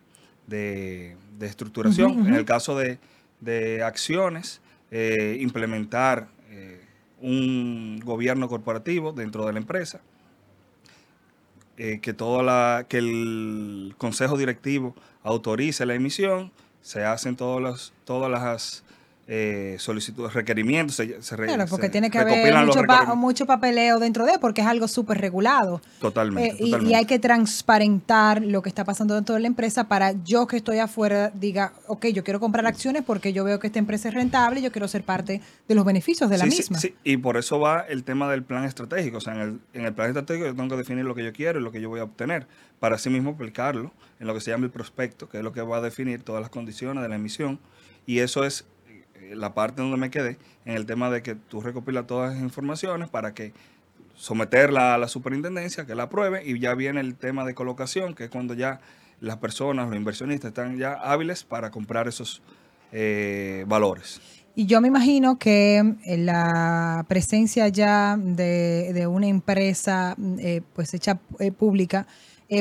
de- 0.47 1.15
de 1.37 1.45
estructuración. 1.45 2.11
En 2.27 2.33
el 2.35 2.45
caso 2.45 2.75
de, 2.77 2.97
de 3.41 3.83
acciones, 3.83 4.61
eh, 4.91 5.37
implementar 5.41 6.29
eh, 6.49 6.81
un 7.21 7.99
gobierno 8.03 8.47
corporativo 8.47 9.11
dentro 9.11 9.45
de 9.45 9.53
la 9.53 9.59
empresa, 9.59 10.01
eh, 11.77 11.99
que, 12.01 12.13
toda 12.13 12.43
la, 12.43 12.85
que 12.87 12.99
el 12.99 13.95
consejo 13.97 14.37
directivo 14.37 14.95
autorice 15.23 15.85
la 15.85 15.95
emisión, 15.95 16.51
se 16.81 17.03
hacen 17.03 17.35
todos 17.35 17.61
los, 17.61 17.93
todas 18.05 18.31
las 18.31 18.85
eh, 19.29 19.75
solicitudes, 19.79 20.33
requerimientos. 20.33 20.95
Se, 20.95 21.21
se 21.21 21.35
Claro, 21.35 21.65
porque 21.69 21.87
se 21.87 21.91
tiene 21.91 22.09
que 22.09 22.17
haber 22.17 22.55
mucho, 22.65 22.83
pa- 22.83 23.13
mucho 23.15 23.45
papeleo 23.45 23.99
dentro 23.99 24.25
de, 24.25 24.39
porque 24.39 24.61
es 24.61 24.67
algo 24.67 24.87
súper 24.87 25.19
regulado. 25.19 25.81
Totalmente, 25.99 26.55
Eh, 26.63 26.79
y- 26.85 26.93
hay 26.93 27.05
que 27.05 27.19
transparentar 27.19 28.41
lo 28.43 28.61
que 28.61 28.69
está 28.69 28.85
pasando 28.85 29.15
dentro 29.15 29.35
de 29.35 29.41
la 29.41 29.47
empresa 29.47 29.87
para 29.87 30.13
yo 30.23 30.47
que 30.47 30.55
estoy 30.57 30.79
afuera 30.79 31.29
diga, 31.33 31.73
ok, 31.87 32.05
yo 32.07 32.23
quiero 32.23 32.39
comprar 32.39 32.65
acciones 32.65 33.03
porque 33.03 33.33
yo 33.33 33.43
veo 33.43 33.59
que 33.59 33.67
esta 33.67 33.79
empresa 33.79 34.07
es 34.07 34.13
rentable 34.13 34.59
y 34.61 34.63
yo 34.63 34.71
quiero 34.71 34.87
ser 34.87 35.03
parte 35.03 35.41
de 35.67 35.75
los 35.75 35.83
beneficios 35.83 36.29
de 36.29 36.37
la 36.37 36.45
Sí, 36.45 36.51
sí, 36.51 36.57
misma. 36.59 36.79
sí, 36.79 36.95
y 37.03 37.17
por 37.17 37.35
eso 37.37 37.59
va 37.59 37.81
el 37.81 38.03
tema 38.05 38.31
del 38.31 38.43
plan 38.43 38.63
estratégico. 38.63 39.17
O 39.17 39.21
sea, 39.21 39.33
en 39.35 39.41
el, 39.41 39.59
en 39.73 39.85
el 39.85 39.93
plan 39.93 40.07
estratégico 40.07 40.47
yo 40.47 40.55
tengo 40.55 40.69
que 40.69 40.77
definir 40.77 41.03
lo 41.03 41.13
que 41.15 41.25
yo 41.25 41.33
quiero 41.33 41.59
y 41.59 41.63
lo 41.63 41.71
que 41.71 41.81
yo 41.81 41.89
voy 41.89 41.99
a 41.99 42.03
obtener, 42.05 42.47
para 42.79 42.95
así 42.95 43.09
mismo 43.09 43.31
aplicarlo 43.31 43.91
en 44.19 44.27
lo 44.27 44.33
que 44.33 44.39
se 44.41 44.51
llama 44.51 44.65
el 44.65 44.71
prospecto, 44.71 45.27
que 45.27 45.39
es 45.39 45.43
lo 45.43 45.51
que 45.51 45.61
va 45.61 45.77
a 45.77 45.81
definir 45.81 46.23
todas 46.23 46.41
las 46.41 46.49
condiciones 46.49 47.03
de 47.03 47.09
la 47.09 47.15
emisión. 47.15 47.59
Y 48.05 48.19
eso 48.19 48.45
es 48.45 48.63
la 49.35 49.53
parte 49.53 49.81
donde 49.81 49.97
me 49.97 50.09
quedé, 50.09 50.37
en 50.65 50.75
el 50.75 50.85
tema 50.85 51.09
de 51.09 51.21
que 51.21 51.35
tú 51.35 51.61
recopilas 51.61 52.07
todas 52.07 52.31
esas 52.31 52.43
informaciones 52.43 53.09
para 53.09 53.33
que 53.33 53.53
someterla 54.15 54.95
a 54.95 54.97
la 54.97 55.07
superintendencia, 55.07 55.85
que 55.85 55.95
la 55.95 56.03
apruebe, 56.03 56.43
y 56.45 56.59
ya 56.59 56.73
viene 56.73 57.01
el 57.01 57.15
tema 57.15 57.45
de 57.45 57.53
colocación, 57.53 58.15
que 58.15 58.25
es 58.25 58.29
cuando 58.29 58.53
ya 58.53 58.79
las 59.21 59.37
personas, 59.37 59.87
los 59.87 59.95
inversionistas 59.95 60.49
están 60.49 60.77
ya 60.77 60.93
hábiles 60.93 61.43
para 61.43 61.71
comprar 61.71 62.07
esos 62.07 62.41
eh, 62.91 63.65
valores. 63.67 64.21
Y 64.59 64.65
yo 64.65 64.81
me 64.81 64.87
imagino 64.87 65.37
que 65.37 65.97
eh, 66.03 66.17
la 66.17 67.05
presencia 67.07 67.67
ya 67.67 68.17
de, 68.17 68.91
de 68.91 69.05
una 69.05 69.27
empresa 69.27 70.15
eh, 70.39 70.61
pues 70.73 70.95
hecha 70.95 71.19
eh, 71.37 71.51
pública 71.51 72.07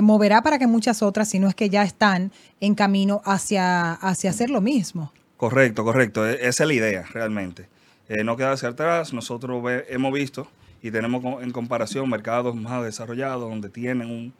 moverá 0.02 0.42
para 0.42 0.58
que 0.58 0.66
muchas 0.66 1.00
otras, 1.00 1.28
si 1.28 1.38
no 1.38 1.48
es 1.48 1.54
que 1.54 1.70
ya 1.70 1.84
están 1.84 2.32
en 2.60 2.74
camino 2.74 3.22
hacia, 3.24 3.92
hacia 3.92 4.28
hacer 4.28 4.50
lo 4.50 4.60
mismo. 4.60 5.12
Correcto, 5.36 5.84
correcto. 5.84 6.26
E- 6.26 6.46
Esa 6.46 6.64
es 6.64 6.68
la 6.68 6.74
idea, 6.74 7.04
realmente. 7.12 7.68
Eh, 8.08 8.24
no 8.24 8.36
quedarse 8.36 8.66
atrás. 8.66 9.12
Nosotros 9.12 9.62
ve- 9.62 9.84
hemos 9.88 10.12
visto 10.12 10.48
y 10.82 10.90
tenemos 10.90 11.42
en 11.42 11.50
comparación 11.52 12.08
mercados 12.08 12.54
más 12.54 12.84
desarrollados 12.84 13.48
donde 13.48 13.68
tienen 13.68 14.10
un, 14.10 14.32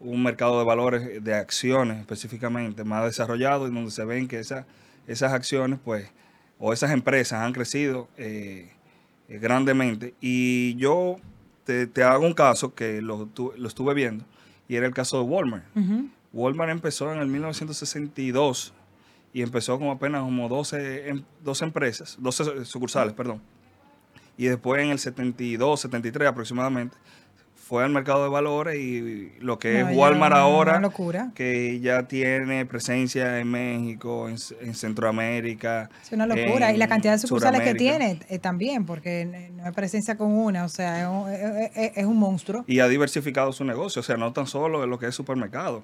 un 0.00 0.22
mercado 0.22 0.58
de 0.58 0.64
valores 0.64 1.22
de 1.22 1.34
acciones 1.34 2.00
específicamente 2.00 2.84
más 2.84 3.04
desarrollado 3.04 3.68
y 3.68 3.72
donde 3.72 3.90
se 3.90 4.04
ven 4.04 4.26
que 4.28 4.38
esa- 4.40 4.66
esas 5.06 5.32
acciones, 5.32 5.78
pues, 5.84 6.08
o 6.58 6.72
esas 6.72 6.92
empresas 6.92 7.40
han 7.40 7.52
crecido 7.52 8.08
eh, 8.16 8.70
eh, 9.28 9.38
grandemente. 9.38 10.14
Y 10.20 10.74
yo 10.76 11.16
te, 11.64 11.86
te 11.86 12.02
hago 12.02 12.24
un 12.26 12.34
caso 12.34 12.74
que 12.74 13.02
lo, 13.02 13.26
tu- 13.26 13.52
lo 13.56 13.68
estuve 13.68 13.94
viendo 13.94 14.24
y 14.68 14.76
era 14.76 14.86
el 14.86 14.94
caso 14.94 15.18
de 15.18 15.24
Walmart. 15.24 15.64
Ujú. 15.76 16.08
Walmart 16.32 16.70
empezó 16.70 17.12
en 17.12 17.18
el 17.20 17.26
1962 17.28 18.72
y 19.32 19.42
empezó 19.42 19.78
con 19.78 19.88
apenas 19.88 20.22
como 20.22 20.48
12, 20.48 21.08
em- 21.08 21.24
12 21.42 21.64
empresas, 21.64 22.16
12 22.20 22.64
sucursales, 22.64 23.14
perdón. 23.14 23.40
Y 24.36 24.46
después 24.46 24.82
en 24.82 24.90
el 24.90 24.98
72, 24.98 25.80
73 25.80 26.28
aproximadamente, 26.28 26.96
fue 27.54 27.84
al 27.84 27.90
mercado 27.90 28.24
de 28.24 28.28
valores 28.28 28.76
y 28.78 29.32
lo 29.40 29.58
que 29.58 29.82
No, 29.82 29.88
es 29.88 29.96
Walmart 29.96 30.34
ahora, 30.34 30.78
locura. 30.80 31.30
que 31.34 31.80
ya 31.80 32.02
tiene 32.08 32.66
presencia 32.66 33.38
en 33.38 33.50
México, 33.50 34.28
en, 34.28 34.74
Centroamérica. 34.74 35.88
Es 36.02 36.12
una 36.12 36.26
locura. 36.26 36.72
y 36.72 36.76
la 36.76 36.88
cantidad 36.88 37.12
de 37.12 37.18
sucursales 37.18 37.62
que 37.62 37.74
tiene 37.74 38.20
eh, 38.28 38.38
también, 38.38 38.84
porque 38.84 39.50
no 39.56 39.64
hay 39.64 39.72
presencia 39.72 40.16
con 40.16 40.32
una, 40.32 40.64
o 40.64 40.68
sea, 40.68 41.02
es 41.02 41.08
un, 41.08 41.32
es- 41.74 41.92
es 41.96 42.04
un 42.04 42.18
monstruo. 42.18 42.64
y 42.66 42.80
ha 42.80 42.88
diversificado 42.88 43.52
su 43.52 43.64
negocio, 43.64 44.00
o 44.00 44.02
sea, 44.02 44.16
no 44.18 44.32
tan 44.34 44.46
solo 44.46 44.84
en 44.84 44.90
lo 44.90 44.98
que 44.98 45.06
es 45.06 45.14
supermercado. 45.14 45.82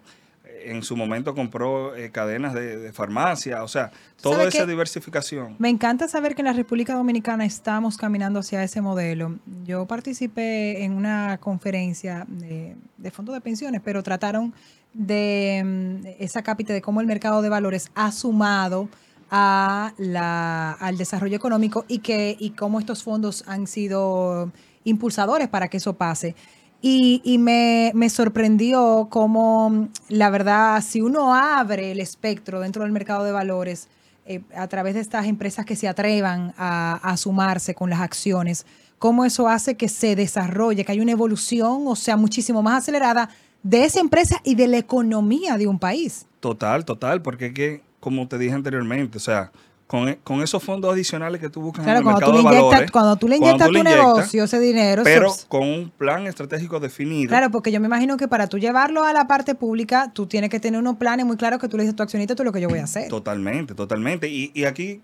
En 0.70 0.82
su 0.82 0.96
momento 0.96 1.34
compró 1.34 1.94
eh, 1.96 2.10
cadenas 2.10 2.54
de, 2.54 2.76
de 2.76 2.92
farmacia, 2.92 3.62
o 3.62 3.68
sea, 3.68 3.90
toda 4.20 4.36
¿Sabe 4.36 4.48
esa 4.48 4.66
diversificación. 4.66 5.56
Me 5.58 5.68
encanta 5.68 6.08
saber 6.08 6.34
que 6.34 6.42
en 6.42 6.46
la 6.46 6.52
República 6.52 6.94
Dominicana 6.94 7.44
estamos 7.44 7.96
caminando 7.96 8.40
hacia 8.40 8.62
ese 8.62 8.80
modelo. 8.80 9.38
Yo 9.64 9.86
participé 9.86 10.84
en 10.84 10.92
una 10.92 11.38
conferencia 11.38 12.24
de, 12.28 12.76
de 12.96 13.10
fondos 13.10 13.34
de 13.34 13.40
pensiones, 13.40 13.80
pero 13.84 14.02
trataron 14.02 14.54
de 14.92 15.62
mm, 15.64 16.06
esa 16.18 16.42
cápita 16.42 16.72
de 16.72 16.82
cómo 16.82 17.00
el 17.00 17.06
mercado 17.06 17.42
de 17.42 17.48
valores 17.48 17.90
ha 17.94 18.12
sumado 18.12 18.88
a 19.30 19.92
la, 19.98 20.72
al 20.72 20.96
desarrollo 20.96 21.36
económico 21.36 21.84
y 21.88 21.98
que 21.98 22.36
y 22.38 22.50
cómo 22.50 22.78
estos 22.78 23.02
fondos 23.02 23.44
han 23.46 23.66
sido 23.66 24.50
impulsadores 24.84 25.48
para 25.48 25.68
que 25.68 25.76
eso 25.76 25.94
pase. 25.94 26.34
Y, 26.80 27.38
me, 27.38 27.90
me 27.94 28.08
sorprendió 28.08 29.08
cómo, 29.10 29.70
mm, 29.70 29.88
la 30.10 30.30
verdad, 30.30 30.82
si 30.82 31.00
uno 31.00 31.34
abre 31.34 31.90
el 31.90 32.00
espectro 32.00 32.60
dentro 32.60 32.84
del 32.84 32.92
mercado 32.92 33.24
de 33.24 33.32
valores, 33.32 33.88
eh, 34.26 34.42
a 34.54 34.68
través 34.68 34.94
de 34.94 35.00
estas 35.00 35.26
empresas 35.26 35.64
que 35.64 35.74
se 35.74 35.88
atrevan 35.88 36.54
a, 36.56 37.00
a 37.02 37.16
sumarse 37.16 37.74
con 37.74 37.90
las 37.90 38.00
acciones, 38.00 38.64
cómo 38.98 39.24
eso 39.24 39.48
hace 39.48 39.76
que 39.76 39.88
se 39.88 40.14
desarrolle, 40.14 40.84
que 40.84 40.92
haya 40.92 41.02
una 41.02 41.12
evolución, 41.12 41.84
o 41.86 41.96
sea, 41.96 42.16
muchísimo 42.16 42.62
más 42.62 42.82
acelerada 42.82 43.28
de 43.62 43.84
esa 43.84 44.00
empresa 44.00 44.40
y 44.44 44.54
de 44.54 44.68
la 44.68 44.78
economía 44.78 45.56
de 45.56 45.66
un 45.66 45.78
país. 45.78 46.26
Total, 46.40 46.84
total, 46.84 47.22
porque 47.22 47.46
es 47.46 47.52
que, 47.54 47.82
como 48.00 48.28
te 48.28 48.38
dije 48.38 48.54
anteriormente, 48.54 49.18
o 49.18 49.20
sea, 49.20 49.50
con, 49.88 50.08
e- 50.08 50.18
con 50.22 50.42
esos 50.42 50.62
fondos 50.62 50.92
adicionales 50.92 51.40
que 51.40 51.48
tú 51.48 51.60
buscas 51.62 51.82
Claro, 51.82 51.98
en 52.00 52.06
el 52.06 52.12
cuando 52.12 52.20
tú, 52.20 52.32
mercado 52.32 52.32
le 52.32 52.38
de 52.50 52.56
inyectas, 52.56 52.70
valores, 52.70 52.90
cuando 52.92 53.16
tú 53.16 53.28
le 53.28 53.36
inyectas 53.38 53.66
tú 53.66 53.72
tu 53.72 53.78
inyectas, 53.80 54.06
negocio 54.06 54.44
ese 54.44 54.60
dinero, 54.60 55.02
pero 55.02 55.32
con 55.48 55.62
un 55.62 55.90
plan 55.90 56.26
estratégico 56.26 56.78
definido. 56.78 57.30
Claro, 57.30 57.50
porque 57.50 57.72
yo 57.72 57.80
me 57.80 57.86
imagino 57.86 58.16
que 58.16 58.28
para 58.28 58.46
tú 58.46 58.58
llevarlo 58.58 59.02
a 59.04 59.12
la 59.12 59.26
parte 59.26 59.56
pública, 59.56 60.12
tú 60.14 60.26
tienes 60.26 60.50
que 60.50 60.60
tener 60.60 60.78
unos 60.78 60.96
planes 60.98 61.26
muy 61.26 61.36
claros 61.36 61.58
que 61.58 61.68
tú 61.68 61.76
le 61.76 61.82
dices 61.82 61.94
a 61.94 61.96
tu 61.96 62.02
accionista, 62.04 62.36
tú 62.36 62.44
lo 62.44 62.52
que 62.52 62.60
yo 62.60 62.68
voy 62.68 62.78
a 62.78 62.84
hacer. 62.84 63.08
Totalmente, 63.08 63.74
totalmente. 63.74 64.28
Y, 64.28 64.52
y 64.54 64.64
aquí, 64.64 65.00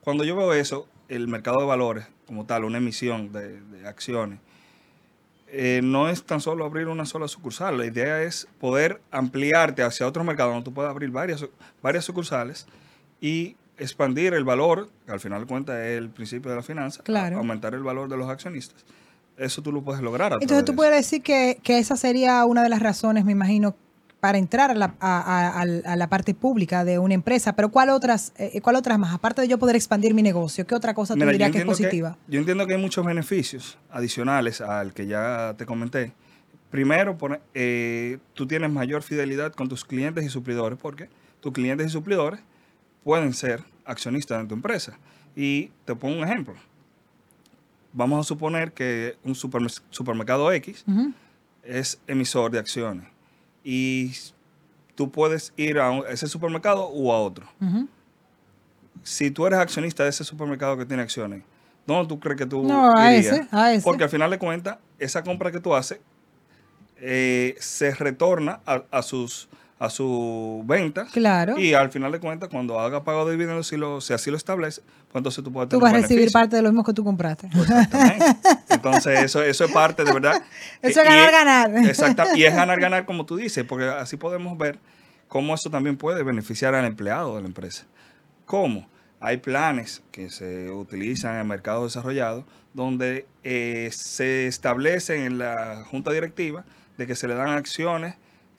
cuando 0.00 0.24
yo 0.24 0.34
veo 0.36 0.54
eso, 0.54 0.86
el 1.08 1.28
mercado 1.28 1.58
de 1.60 1.66
valores 1.66 2.06
como 2.26 2.46
tal, 2.46 2.64
una 2.64 2.78
emisión 2.78 3.32
de, 3.32 3.60
de 3.60 3.88
acciones, 3.88 4.38
eh, 5.48 5.80
no 5.82 6.08
es 6.08 6.22
tan 6.24 6.40
solo 6.40 6.64
abrir 6.64 6.88
una 6.88 7.06
sola 7.06 7.26
sucursal. 7.26 7.78
La 7.78 7.86
idea 7.86 8.22
es 8.22 8.46
poder 8.60 9.00
ampliarte 9.10 9.82
hacia 9.82 10.06
otros 10.06 10.24
mercados 10.24 10.52
donde 10.52 10.64
tú 10.64 10.74
puedas 10.74 10.90
abrir 10.90 11.10
varias, 11.10 11.44
varias 11.82 12.04
sucursales 12.04 12.66
y 13.20 13.56
expandir 13.78 14.34
el 14.34 14.44
valor, 14.44 14.88
que 15.06 15.12
al 15.12 15.20
final 15.20 15.40
de 15.42 15.46
cuentas 15.46 15.76
es 15.78 15.98
el 15.98 16.10
principio 16.10 16.50
de 16.50 16.56
la 16.56 16.62
finanza, 16.62 17.02
Claro. 17.02 17.38
aumentar 17.38 17.74
el 17.74 17.82
valor 17.82 18.08
de 18.08 18.16
los 18.16 18.28
accionistas. 18.28 18.84
Eso 19.36 19.62
tú 19.62 19.70
lo 19.72 19.82
puedes 19.82 20.02
lograr. 20.02 20.32
a 20.32 20.36
Entonces 20.40 20.64
tú 20.64 20.72
de 20.72 20.76
puedes 20.76 20.94
decir 20.96 21.22
que, 21.22 21.58
que 21.62 21.78
esa 21.78 21.96
sería 21.96 22.44
una 22.44 22.62
de 22.62 22.68
las 22.68 22.80
razones, 22.80 23.24
me 23.24 23.32
imagino, 23.32 23.76
para 24.20 24.36
entrar 24.38 24.72
a 24.72 24.74
la, 24.74 24.94
a, 24.98 25.20
a- 25.20 25.60
al- 25.60 25.82
a 25.86 25.94
la 25.94 26.08
parte 26.08 26.34
pública 26.34 26.84
de 26.84 26.98
una 26.98 27.14
empresa. 27.14 27.54
Pero 27.54 27.68
¿cuál 27.68 27.90
otras, 27.90 28.32
eh, 28.36 28.60
cuál 28.60 28.74
otras 28.74 28.98
más? 28.98 29.14
Aparte 29.14 29.42
de 29.42 29.46
yo 29.48 29.58
poder 29.60 29.76
expandir 29.76 30.12
mi 30.12 30.22
negocio, 30.22 30.66
¿qué 30.66 30.74
otra 30.74 30.92
cosa 30.92 31.14
tú 31.14 31.20
Mira, 31.20 31.30
dirías 31.30 31.52
que 31.52 31.58
es 31.58 31.64
positiva? 31.64 32.16
yo 32.26 32.40
entiendo 32.40 32.66
que 32.66 32.74
hay 32.74 32.80
muchos 32.82 33.06
beneficios 33.06 33.78
adicionales 33.90 34.60
al 34.60 34.92
que 34.92 35.06
ya 35.06 35.54
te 35.56 35.66
comenté. 35.66 36.14
Primero, 36.70 37.16
eh, 37.54 38.18
tú 38.34 38.46
tienes 38.48 38.70
mayor 38.72 39.02
fidelidad 39.04 39.52
con 39.52 39.68
tus 39.68 39.84
clientes 39.84 40.24
y 40.24 40.28
suplidores 40.30 40.78
porque 40.82 41.08
tus 41.40 41.52
clientes 41.52 41.86
y 41.86 41.90
suplidores 41.90 42.40
pueden 43.08 43.32
ser 43.32 43.64
accionistas 43.86 44.42
de 44.42 44.48
tu 44.48 44.54
empresa. 44.54 44.98
Y 45.34 45.68
te 45.86 45.94
pongo 45.94 46.18
un 46.18 46.24
ejemplo. 46.24 46.54
Vamos 47.94 48.20
a 48.20 48.22
suponer 48.22 48.72
que 48.72 49.16
un 49.24 49.34
supermer- 49.34 49.80
supermercado 49.88 50.52
X 50.52 50.84
es 51.62 51.98
emisor 52.06 52.50
de 52.50 52.58
acciones 52.58 53.06
y 53.64 54.12
tú 54.94 55.10
puedes 55.10 55.54
ir 55.56 55.78
a 55.78 55.90
un- 55.90 56.04
ese 56.06 56.26
supermercado 56.26 56.84
o 56.84 57.10
a 57.14 57.18
otro 57.18 57.46
si 59.02 59.30
tú 59.30 59.46
eres 59.46 59.58
accionista 59.58 60.02
de 60.02 60.10
ese 60.10 60.22
supermercado 60.22 60.76
que 60.76 60.84
tiene 60.84 61.02
acciones, 61.02 61.42
¿dónde 61.86 62.08
tú 62.08 62.20
crees 62.20 62.36
que 62.36 62.44
tú 62.46 62.62
No, 62.62 62.94
a 62.94 63.14
irías? 63.14 63.38
ese, 63.38 63.48
a 63.52 63.72
ese. 63.72 63.84
Porque 63.84 64.04
al 64.04 64.10
final 64.10 64.30
de 64.30 64.38
cuentas, 64.38 64.76
esa 64.98 65.22
compra 65.22 65.50
que 65.50 65.60
tú 65.60 65.74
haces 65.74 65.98
eh, 66.98 67.56
se 67.58 67.94
retorna 67.94 68.60
a, 68.66 68.82
a 68.90 69.02
sus 69.02 69.48
a 69.78 69.90
su 69.90 70.62
venta. 70.66 71.06
Claro. 71.12 71.58
Y 71.58 71.74
al 71.74 71.90
final 71.90 72.10
de 72.10 72.18
cuentas, 72.18 72.48
cuando 72.48 72.80
haga 72.80 73.04
pago 73.04 73.24
de 73.24 73.32
dividendos, 73.32 73.68
si, 73.68 73.76
lo, 73.76 74.00
si 74.00 74.12
así 74.12 74.30
lo 74.30 74.36
establece, 74.36 74.82
pues 74.82 75.20
entonces 75.20 75.44
tú 75.44 75.52
puedes 75.52 75.68
Tú 75.68 75.78
tener 75.78 75.92
vas 75.92 75.98
a 75.98 76.02
recibir 76.02 76.32
parte 76.32 76.56
de 76.56 76.62
lo 76.62 76.70
mismo 76.70 76.84
que 76.84 76.92
tú 76.92 77.04
compraste. 77.04 77.48
Entonces, 78.68 79.20
eso, 79.24 79.42
eso 79.42 79.64
es 79.64 79.72
parte 79.72 80.04
de 80.04 80.12
verdad. 80.12 80.42
Eso 80.82 81.00
es 81.00 81.06
ganar, 81.06 81.30
ganar. 81.30 81.70
Exacto. 81.86 82.24
Y 82.34 82.44
es 82.44 82.54
ganar, 82.54 82.80
ganar, 82.80 83.04
como 83.04 83.24
tú 83.26 83.36
dices, 83.36 83.64
porque 83.64 83.86
así 83.86 84.16
podemos 84.16 84.56
ver 84.58 84.78
cómo 85.28 85.54
eso 85.54 85.70
también 85.70 85.96
puede 85.96 86.22
beneficiar 86.22 86.74
al 86.74 86.84
empleado 86.84 87.36
de 87.36 87.42
la 87.42 87.48
empresa. 87.48 87.84
¿Cómo? 88.46 88.88
Hay 89.20 89.38
planes 89.38 90.02
que 90.10 90.30
se 90.30 90.70
utilizan 90.70 91.34
en 91.34 91.40
el 91.40 91.46
mercado 91.46 91.84
desarrollado 91.84 92.44
donde 92.72 93.26
eh, 93.42 93.90
se 93.92 94.46
establece 94.46 95.24
en 95.24 95.38
la 95.38 95.84
junta 95.90 96.12
directiva 96.12 96.64
de 96.96 97.06
que 97.06 97.16
se 97.16 97.26
le 97.26 97.34
dan 97.34 97.48
acciones 97.48 98.14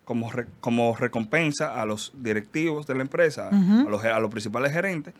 como, 0.09 0.31
re- 0.31 0.47
como 0.59 0.95
recompensa 0.95 1.79
a 1.79 1.85
los 1.85 2.11
directivos 2.17 2.87
de 2.87 2.95
la 2.95 3.03
empresa, 3.03 3.49
a, 3.49 3.83
los, 3.87 4.03
a 4.03 4.19
los 4.19 4.31
principales 4.31 4.73
gerentes 4.73 5.13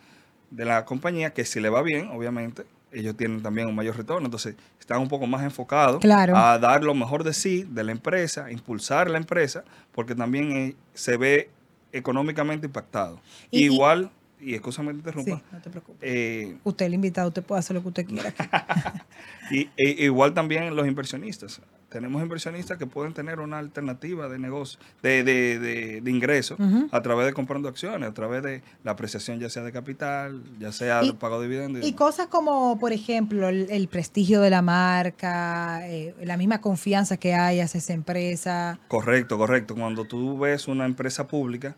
de 0.50 0.66
la 0.66 0.84
compañía, 0.84 1.32
que 1.32 1.46
si 1.46 1.60
le 1.60 1.70
va 1.70 1.84
bien, 1.84 2.08
obviamente, 2.10 2.64
ellos 2.92 3.16
tienen 3.16 3.44
también 3.44 3.68
un 3.68 3.76
mayor 3.76 3.96
retorno. 3.96 4.26
Entonces, 4.26 4.56
están 4.80 5.00
un 5.00 5.08
poco 5.08 5.28
más 5.28 5.44
enfocados 5.44 6.00
Claro. 6.02 6.36
a 6.36 6.58
dar 6.58 6.84
lo 6.84 6.96
mejor 6.96 7.24
de 7.24 7.34
sí, 7.36 7.68
de 7.70 7.84
la 7.84 7.92
empresa, 7.92 8.52
impulsar 8.52 9.12
la 9.12 9.20
empresa, 9.20 9.64
porque 9.92 10.16
también 10.16 10.52
eh, 10.54 10.76
se 10.96 11.18
ve 11.18 11.52
económicamente 11.92 12.66
impactado. 12.66 13.22
Y- 13.52 13.66
Igual, 13.66 14.10
y 14.42 14.56
escúchame 14.56 14.88
que 14.88 14.94
te 14.94 15.00
interrumpa, 15.02 15.36
Sí, 15.38 15.44
no 15.52 15.62
te 15.62 15.70
preocupes. 15.70 16.00
eh, 16.02 16.58
Usted 16.64 16.88
el 16.88 16.96
invitado, 16.96 17.28
usted 17.28 17.44
puede 17.44 17.60
hacer 17.60 17.76
lo 17.76 17.84
que 17.84 17.90
usted 17.90 18.06
quiera. 18.08 18.34
y, 19.52 19.70
e- 19.78 20.04
igual 20.06 20.34
también 20.34 20.76
los 20.76 20.88
inversionistas. 20.88 21.62
Tenemos 21.90 22.22
inversionistas 22.22 22.78
que 22.78 22.86
pueden 22.86 23.14
tener 23.14 23.40
una 23.40 23.58
alternativa 23.58 24.30
de 24.30 24.38
negocio, 24.38 24.80
de, 25.02 25.24
de, 25.24 25.58
de, 25.60 26.02
de 26.02 26.12
ingreso, 26.12 26.56
a 26.92 27.02
través 27.02 27.26
de 27.26 27.34
comprando 27.34 27.68
acciones, 27.68 28.08
a 28.08 28.14
través 28.14 28.44
de 28.44 28.62
la 28.84 28.92
apreciación 28.92 29.40
ya 29.40 29.50
sea 29.50 29.64
de 29.64 29.72
capital, 29.72 30.44
ya 30.60 30.72
sea 30.72 31.04
Y- 31.04 31.08
de 31.08 31.14
pago 31.16 31.42
de 31.42 31.48
dividendos. 31.48 31.84
Y 31.86 31.94
cosas 31.94 32.28
como, 32.28 32.78
por 32.80 32.94
ejemplo, 32.94 33.50
el, 33.50 33.68
el 33.72 33.88
prestigio 33.88 34.40
de 34.42 34.52
la 34.52 34.62
marca, 34.62 35.88
eh, 35.90 36.14
la 36.22 36.38
misma 36.38 36.62
confianza 36.62 37.18
que 37.18 37.34
hay 37.34 37.60
hacia 37.60 37.80
esa 37.80 37.94
empresa. 37.94 38.80
Correcto, 38.88 39.38
correcto. 39.38 39.76
Cuando 39.76 40.06
tú 40.06 40.38
ves 40.38 40.68
una 40.68 40.86
empresa 40.86 41.28
pública, 41.28 41.76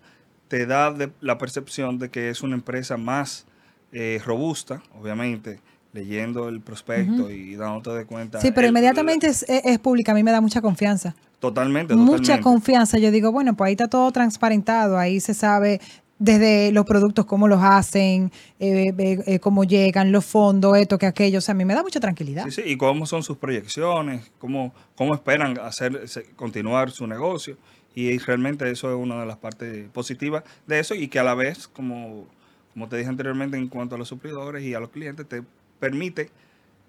te 0.49 0.65
da 0.65 0.91
de- 0.91 1.11
la 1.21 1.37
percepción 1.37 1.97
de 1.99 2.09
que 2.09 2.29
es 2.29 2.41
una 2.41 2.55
empresa 2.55 2.97
más 2.97 3.45
eh, 3.93 4.21
robusta, 4.25 4.81
obviamente, 4.99 5.59
leyendo 5.93 6.47
el 6.49 6.61
prospecto 6.61 7.29
y 7.31 7.55
dándote 7.55 7.91
de 7.97 8.05
cuenta. 8.05 8.39
Sí, 8.41 8.51
pero 8.51 8.67
el- 8.67 8.71
inmediatamente 8.71 9.27
es, 9.27 9.43
es- 9.49 9.61
es 9.65 9.79
pública. 9.79 10.11
A 10.11 10.15
mí 10.15 10.23
me 10.23 10.31
da 10.31 10.41
mucha 10.41 10.61
confianza. 10.61 11.15
Totalmente, 11.39 11.95
Mucha 11.95 12.17
totalmente. 12.17 12.43
confianza. 12.43 12.97
Yo 12.99 13.11
digo, 13.11 13.31
bueno, 13.31 13.55
pues 13.55 13.67
ahí 13.69 13.73
está 13.73 13.87
todo 13.87 14.11
transparentado. 14.11 14.97
Ahí 14.97 15.19
se 15.19 15.33
sabe 15.33 15.81
desde 16.19 16.71
los 16.71 16.85
productos, 16.85 17.25
cómo 17.25 17.47
los 17.47 17.59
hacen, 17.63 18.31
eh, 18.59 18.93
eh, 18.95 19.23
eh, 19.25 19.39
cómo 19.39 19.63
llegan, 19.63 20.11
los 20.11 20.23
fondos, 20.23 20.77
esto, 20.77 20.99
que 20.99 21.07
aquello. 21.07 21.39
O 21.39 21.41
sea, 21.41 21.53
a 21.53 21.55
mí 21.55 21.65
me 21.65 21.73
da 21.73 21.81
mucha 21.81 21.99
tranquilidad. 21.99 22.45
Sí, 22.45 22.51
sí, 22.51 22.61
y 22.63 22.77
cómo 22.77 23.07
son 23.07 23.23
sus 23.23 23.37
proyecciones, 23.37 24.31
cómo, 24.37 24.71
cómo 24.95 25.15
esperan 25.15 25.57
hacer, 25.59 25.99
continuar 26.35 26.91
su 26.91 27.07
negocio. 27.07 27.57
Y 27.95 28.17
realmente 28.19 28.69
eso 28.69 28.89
es 28.89 28.95
una 28.95 29.19
de 29.19 29.25
las 29.25 29.37
partes 29.37 29.89
positivas 29.89 30.43
de 30.67 30.79
eso 30.79 30.93
y 30.95 31.07
que 31.07 31.17
a 31.19 31.23
la 31.23 31.33
vez, 31.33 31.67
como, 31.67 32.25
como 32.73 32.87
te 32.87 32.97
dije 32.97 33.09
anteriormente, 33.09 33.57
en 33.57 33.67
cuanto 33.67 33.95
a 33.95 33.97
los 33.97 34.07
suplidores 34.07 34.63
y 34.63 34.73
a 34.75 34.79
los 34.79 34.89
clientes, 34.91 35.27
te 35.27 35.41
permite 35.81 36.29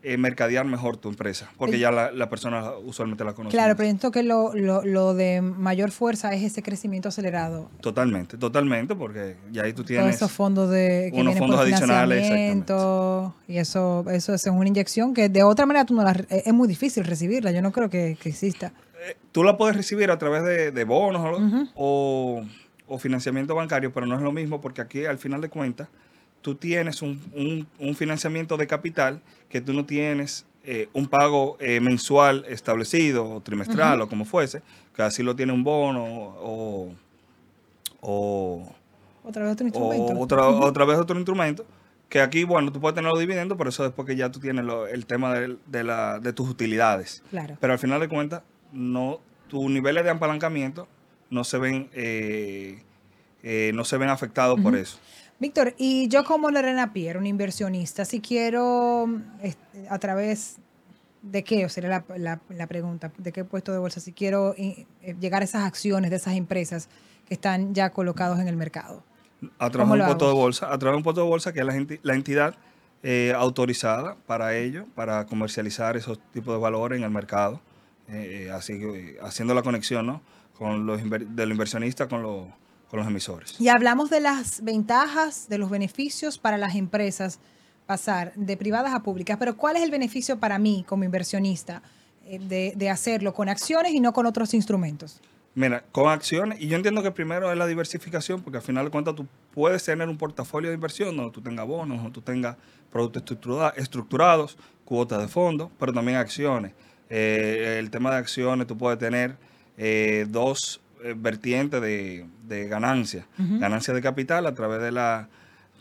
eh, 0.05 0.17
mercadear 0.17 0.65
mejor 0.67 0.97
tu 0.97 1.09
empresa, 1.09 1.49
porque 1.57 1.77
El- 1.77 1.81
ya 1.83 1.93
la, 1.93 2.11
la 2.11 2.29
persona 2.29 2.73
usualmente 2.85 3.23
la 3.25 3.35
conoce. 3.35 3.57
Claro, 3.57 3.77
pero 3.77 3.85
yo 3.87 3.91
siento 3.93 4.11
que 4.11 4.25
lo, 4.25 4.53
lo, 4.53 4.85
lo 4.85 5.15
de 5.15 5.41
mayor 5.41 5.93
fuerza 5.93 6.33
es 6.35 6.43
ese 6.43 6.61
crecimiento 6.61 7.09
acelerado. 7.09 7.71
Totalmente, 7.81 8.37
totalmente, 8.37 8.97
porque 8.97 9.37
ya 9.53 9.63
ahí 9.63 9.71
tú 9.73 9.77
Todos 9.83 9.87
tienes... 9.87 10.17
esos 10.17 10.33
fondos 10.33 10.71
de 10.71 11.11
que 11.15 11.21
unos 11.21 11.39
fondos 11.39 11.57
por 11.61 11.67
adicionales, 11.69 12.29
y 13.49 13.59
eso 13.59 14.05
eso 14.11 14.35
es 14.35 14.47
una 14.47 14.67
inyección 14.67 15.15
que 15.15 15.29
de 15.29 15.43
otra 15.45 15.67
manera 15.67 15.85
tú 15.85 15.95
no 15.95 16.03
la, 16.03 16.13
es 16.31 16.53
muy 16.53 16.67
difícil 16.67 17.05
recibirla. 17.05 17.53
Yo 17.53 17.63
no 17.63 17.71
creo 17.71 17.89
que, 17.89 18.17
que 18.21 18.29
exista. 18.29 18.73
eh, 19.09 19.17
tú 19.31 19.45
la 19.45 19.57
puedes 19.57 19.77
recibir 19.77 20.11
a 20.11 20.19
través 20.19 20.43
de, 20.43 20.73
de 20.73 20.85
bonos 20.85 21.71
o, 21.77 22.43
o 22.89 22.99
financiamiento 22.99 23.55
bancario, 23.55 23.93
pero 23.93 24.07
no 24.07 24.17
es 24.17 24.23
lo 24.23 24.33
mismo 24.33 24.61
porque 24.61 24.81
aquí 24.81 25.05
al 25.05 25.19
final 25.19 25.41
de 25.41 25.49
cuentas 25.49 25.89
tú 26.43 26.55
tienes 26.57 27.01
un, 27.03 27.21
un- 27.35 27.67
un 27.79 27.95
financiamiento 27.95 28.57
de 28.57 28.67
capital 28.67 29.21
que 29.49 29.61
tú 29.61 29.73
no 29.73 29.85
tienes 29.87 30.45
eh, 30.65 30.89
un 30.93 31.07
pago 31.09 31.57
eh, 31.61 31.81
mensual 31.81 32.45
establecido 32.49 33.29
o 33.29 33.41
trimestral 33.41 34.01
o 34.03 34.09
como 34.09 34.25
fuese, 34.25 34.63
que 34.95 35.03
así 35.03 35.23
lo 35.23 35.35
tiene 35.35 35.53
un 35.53 35.65
bono 35.65 36.05
o, 36.05 36.93
o, 38.01 38.73
Otra 39.25 39.45
vez 39.45 39.53
otro 39.53 39.67
instrumento. 39.67 40.19
otra, 40.19 40.49
otra 40.49 40.85
vez 40.85 40.99
otro 40.99 41.17
instrumento. 41.17 41.65
Que 42.09 42.21
aquí, 42.21 42.45
bueno, 42.45 42.71
tú 42.71 42.79
puedes 42.81 42.95
tener 42.95 43.11
los 43.11 43.19
dividendos, 43.21 43.57
pero 43.57 43.71
eso 43.71 43.83
después 43.85 44.07
que 44.07 44.17
ya 44.17 44.31
tú 44.31 44.39
tienes 44.39 44.65
lo- 44.67 44.87
el 44.87 45.07
tema 45.07 45.33
de, 45.35 45.85
la, 45.85 46.19
de 46.19 46.33
tus 46.35 46.49
utilidades. 46.49 47.23
Claro. 47.31 47.57
Pero 47.59 47.73
al 47.73 47.79
final 47.79 48.01
de 48.01 48.09
cuentas, 48.09 48.43
no, 48.73 49.21
tus 49.49 49.71
niveles 49.71 50.05
de 50.05 50.11
apalancamiento 50.11 50.87
no 51.31 51.43
se 51.45 51.57
ven, 51.57 51.89
eh, 51.95 52.83
eh, 53.43 53.73
no 53.75 53.85
se 53.87 53.97
ven 53.97 54.11
afectados 54.11 54.61
por 54.61 54.77
eso. 54.77 54.99
Víctor, 55.43 55.75
y 55.77 56.07
yo 56.07 56.23
como 56.25 56.51
Lorena 56.53 56.93
Pierre, 56.93 57.19
un 57.19 57.27
inversionista, 57.27 58.05
si 58.05 58.21
quiero 58.21 59.09
a 59.91 59.99
través 59.99 60.59
de 61.23 61.43
qué, 61.43 61.65
o 61.67 61.69
sería 61.69 61.91
la, 61.91 62.05
la- 62.17 62.41
la 62.49 62.67
pregunta, 62.69 63.11
de 63.19 63.33
qué 63.33 63.45
puesto 63.45 63.73
de 63.73 63.79
bolsa, 63.79 63.99
si 64.01 64.13
quiero 64.13 64.55
eh, 64.57 64.87
eh, 65.03 65.17
llegar 65.21 65.43
a 65.43 65.45
esas 65.45 65.65
acciones 65.65 66.11
de 66.11 66.17
esas 66.19 66.35
empresas 66.37 66.89
que 67.27 67.35
están 67.35 67.75
ya 67.75 67.91
colocados 67.91 68.39
en 68.39 68.47
el 68.47 68.57
mercado. 68.57 69.03
A 69.59 69.69
través 69.69 69.89
¿Cómo 69.89 69.95
de 69.97 70.01
un 70.03 70.07
puesto 70.07 70.29
de 70.29 70.33
bolsa, 70.35 70.73
a 70.73 70.79
través 70.79 70.93
de 70.95 70.97
un 70.99 71.03
puesto 71.03 71.23
de 71.23 71.29
bolsa 71.29 71.53
que 71.53 71.59
es 71.59 71.67
la, 71.67 71.75
enti- 71.75 71.99
la 72.05 72.15
entidad 72.15 72.55
eh, 73.03 73.33
autorizada 73.37 74.15
para 74.27 74.55
ello, 74.57 74.87
para 74.95 75.27
comercializar 75.27 75.97
esos 75.97 76.21
tipos 76.33 76.55
de 76.55 76.61
valores 76.61 76.99
en 76.99 77.05
el 77.05 77.11
mercado, 77.11 77.61
eh, 78.09 78.49
así 78.55 78.79
que, 78.79 79.19
haciendo 79.23 79.55
la 79.55 79.63
conexión 79.63 80.07
¿no? 80.07 80.23
con 80.57 80.87
los 80.87 81.01
inver- 81.03 81.27
del 81.27 81.51
inversionista 81.51 82.07
con, 82.07 82.23
los 82.23 82.47
con 82.93 83.01
los 83.01 83.09
emisores. 83.09 83.59
Y 83.59 83.69
hablamos 83.69 84.11
de 84.11 84.21
las 84.21 84.63
ventajas, 84.63 85.49
de 85.49 85.57
los 85.57 85.71
beneficios 85.71 86.37
para 86.37 86.59
las 86.59 86.75
empresas 86.75 87.39
pasar 87.87 88.35
de 88.37 88.55
privadas 88.59 88.93
a 88.93 89.03
públicas, 89.03 89.39
pero 89.41 89.57
¿cuál 89.57 89.77
es 89.77 89.83
el 89.83 89.91
beneficio 89.91 90.39
para 90.39 90.59
mí 90.59 90.85
como 90.87 91.03
inversionista 91.03 91.83
eh, 92.27 92.39
de, 92.39 92.75
de 92.77 92.91
hacerlo 92.91 93.33
con 93.33 93.49
acciones 93.49 93.93
y 93.95 94.01
no 94.01 94.13
con 94.13 94.27
otros 94.27 94.53
instrumentos? 94.53 95.23
Mira, 95.55 95.83
con 95.91 96.11
acciones, 96.11 96.61
y 96.61 96.69
yo 96.69 96.77
entiendo 96.77 97.03
que 97.03 97.11
primero 97.11 97.51
es 97.51 97.57
la 97.57 97.67
diversificación, 97.67 98.43
porque 98.43 98.59
al 98.59 98.63
final 98.63 98.85
de 98.85 98.91
cuentas 98.91 99.15
tú 99.15 99.27
puedes 99.55 99.83
tener 99.83 100.11
un 100.11 100.19
portafolio 100.19 100.69
de 100.69 100.75
inversión 100.75 101.17
donde 101.17 101.33
tú 101.33 101.41
tengas 101.41 101.67
bonos, 101.67 101.97
donde 101.97 102.13
tú 102.13 102.21
tengas 102.21 102.57
productos 102.91 103.23
estructura- 103.23 103.73
estructurados, 103.77 104.59
cuotas 104.85 105.23
de 105.23 105.29
fondo, 105.29 105.71
pero 105.79 105.95
también 105.95 106.19
acciones. 106.19 106.73
Eh, 107.09 107.77
el 107.79 107.91
tema 107.91 108.11
de 108.11 108.17
acciones, 108.19 108.67
tú 108.67 108.77
puedes 108.77 108.99
tener 108.99 109.39
eh, 109.79 110.27
dos 110.29 110.81
eh, 111.05 111.15
vertientes 111.17 111.81
de, 111.81 112.27
de 112.47 112.69
ganancia. 112.69 113.27
Ganancia 113.61 113.93
de 113.95 114.01
capital 114.03 114.47
a 114.47 114.55
través 114.55 114.81
de 114.81 114.93
la, 114.93 115.29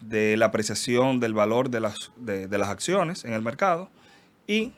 de 0.01 0.37
la 0.37 0.47
apreciación 0.47 1.19
del 1.19 1.33
valor 1.33 1.69
de 1.69 1.79
las, 1.79 1.95
de, 2.17 2.47
de 2.47 2.57
las 2.57 2.69
acciones 2.69 3.23
en 3.25 3.33
el 3.33 3.41
mercado 3.41 3.89
y 4.47 4.73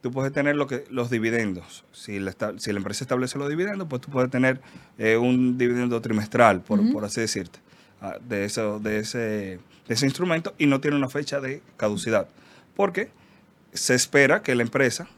tú 0.00 0.10
puedes 0.12 0.32
tener 0.32 0.54
lo 0.56 0.66
que, 0.66 0.84
los 0.90 1.10
dividendos. 1.10 1.84
Si 1.92 2.18
la, 2.20 2.30
esta- 2.30 2.56
si 2.58 2.72
la 2.72 2.78
empresa 2.78 3.02
establece 3.04 3.38
los 3.38 3.48
dividendos, 3.48 3.88
pues 3.88 4.00
tú 4.02 4.10
puedes 4.10 4.30
tener 4.30 4.60
eh, 4.98 5.16
un 5.16 5.58
dividendo 5.58 6.00
trimestral, 6.00 6.60
por, 6.60 6.80
por 6.92 7.04
así 7.04 7.20
decirte, 7.20 7.58
ah, 8.00 8.16
de, 8.28 8.44
eso, 8.44 8.78
de, 8.78 8.98
ese, 9.00 9.18
de 9.18 9.58
ese 9.94 10.06
instrumento 10.06 10.54
y 10.58 10.66
no 10.66 10.80
tiene 10.80 10.96
una 10.96 11.08
fecha 11.08 11.40
de 11.40 11.62
caducidad. 11.76 12.28
Porque 12.76 13.10
se 13.72 13.94
espera 13.96 14.42
que 14.42 14.54
la 14.54 14.62
empresa 14.62 15.08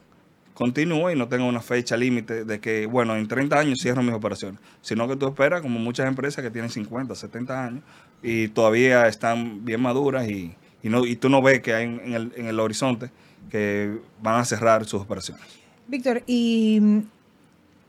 continúe 0.61 1.09
y 1.09 1.15
no 1.15 1.27
tenga 1.27 1.45
una 1.45 1.59
fecha 1.59 1.97
límite 1.97 2.45
de 2.45 2.59
que, 2.59 2.85
bueno, 2.85 3.15
en 3.15 3.27
30 3.27 3.57
años 3.57 3.79
cierro 3.81 4.03
mis 4.03 4.13
operaciones, 4.13 4.61
sino 4.81 5.07
que 5.07 5.15
tú 5.15 5.27
esperas, 5.27 5.61
como 5.61 5.79
muchas 5.79 6.07
empresas 6.07 6.43
que 6.43 6.51
tienen 6.51 6.69
50, 6.69 7.15
70 7.15 7.65
años 7.65 7.83
y 8.21 8.47
todavía 8.49 9.07
están 9.07 9.65
bien 9.65 9.81
maduras 9.81 10.29
y, 10.29 10.53
y 10.83 10.89
no, 10.89 11.03
y 11.07 11.15
tú 11.15 11.29
no 11.29 11.41
ves 11.41 11.61
que 11.61 11.73
hay 11.73 11.85
en, 11.85 12.13
el, 12.13 12.31
en 12.35 12.45
el 12.45 12.59
horizonte 12.59 13.09
que 13.49 13.97
van 14.21 14.39
a 14.39 14.45
cerrar 14.45 14.85
sus 14.85 15.01
operaciones. 15.01 15.43
Víctor, 15.87 16.21
¿y 16.27 16.79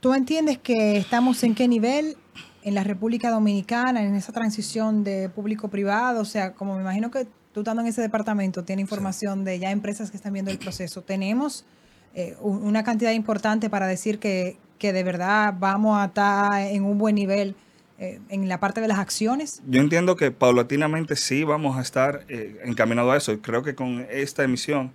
tú 0.01 0.15
entiendes 0.15 0.57
que 0.57 0.97
estamos 0.97 1.45
en 1.45 1.55
qué 1.55 1.69
nivel 1.69 2.17
en 2.63 2.75
la 2.75 2.85
República 2.85 3.31
Dominicana, 3.31 4.03
en 4.03 4.15
esa 4.15 4.33
transición 4.33 5.05
de 5.05 5.29
público-privado? 5.29 6.23
O 6.23 6.25
sea, 6.25 6.55
como 6.55 6.77
me 6.77 6.81
imagino 6.81 7.11
que 7.11 7.27
tú 7.53 7.61
estando 7.61 7.83
en 7.83 7.89
ese 7.89 8.01
departamento, 8.01 8.65
tiene 8.65 8.81
información 8.81 9.45
de 9.45 9.59
ya 9.59 9.71
empresas 9.71 10.11
que 10.11 10.17
están 10.17 10.33
viendo 10.33 10.51
el 10.51 10.59
proceso. 10.59 11.03
¿Tenemos 11.03 11.67
eh, 12.15 12.37
un- 12.41 12.63
una 12.65 12.83
cantidad 12.85 13.13
importante 13.13 13.71
para 13.71 13.87
decir 13.87 14.19
que, 14.19 14.57
que 14.79 14.93
de 14.93 15.03
verdad 15.05 15.55
vamos 15.59 15.99
a 15.99 16.07
estar 16.07 16.61
en 16.61 16.85
un 16.85 16.99
buen 16.99 17.15
nivel 17.15 17.55
eh, 17.99 18.19
en 18.31 18.49
la 18.49 18.59
parte 18.59 18.81
de 18.81 18.89
las 18.89 18.99
acciones? 18.99 19.63
Yo 19.67 19.81
entiendo 19.81 20.17
que 20.17 20.31
paulatinamente 20.33 21.15
sí 21.17 21.45
vamos 21.45 21.77
a 21.79 21.83
estar 21.83 22.25
eh, 22.29 22.61
encaminados 22.65 23.15
a 23.15 23.17
eso. 23.17 23.33
Y 23.33 23.39
creo 23.39 23.63
que 23.63 23.75
con 23.75 24.07
esta 24.11 24.43
emisión 24.43 24.91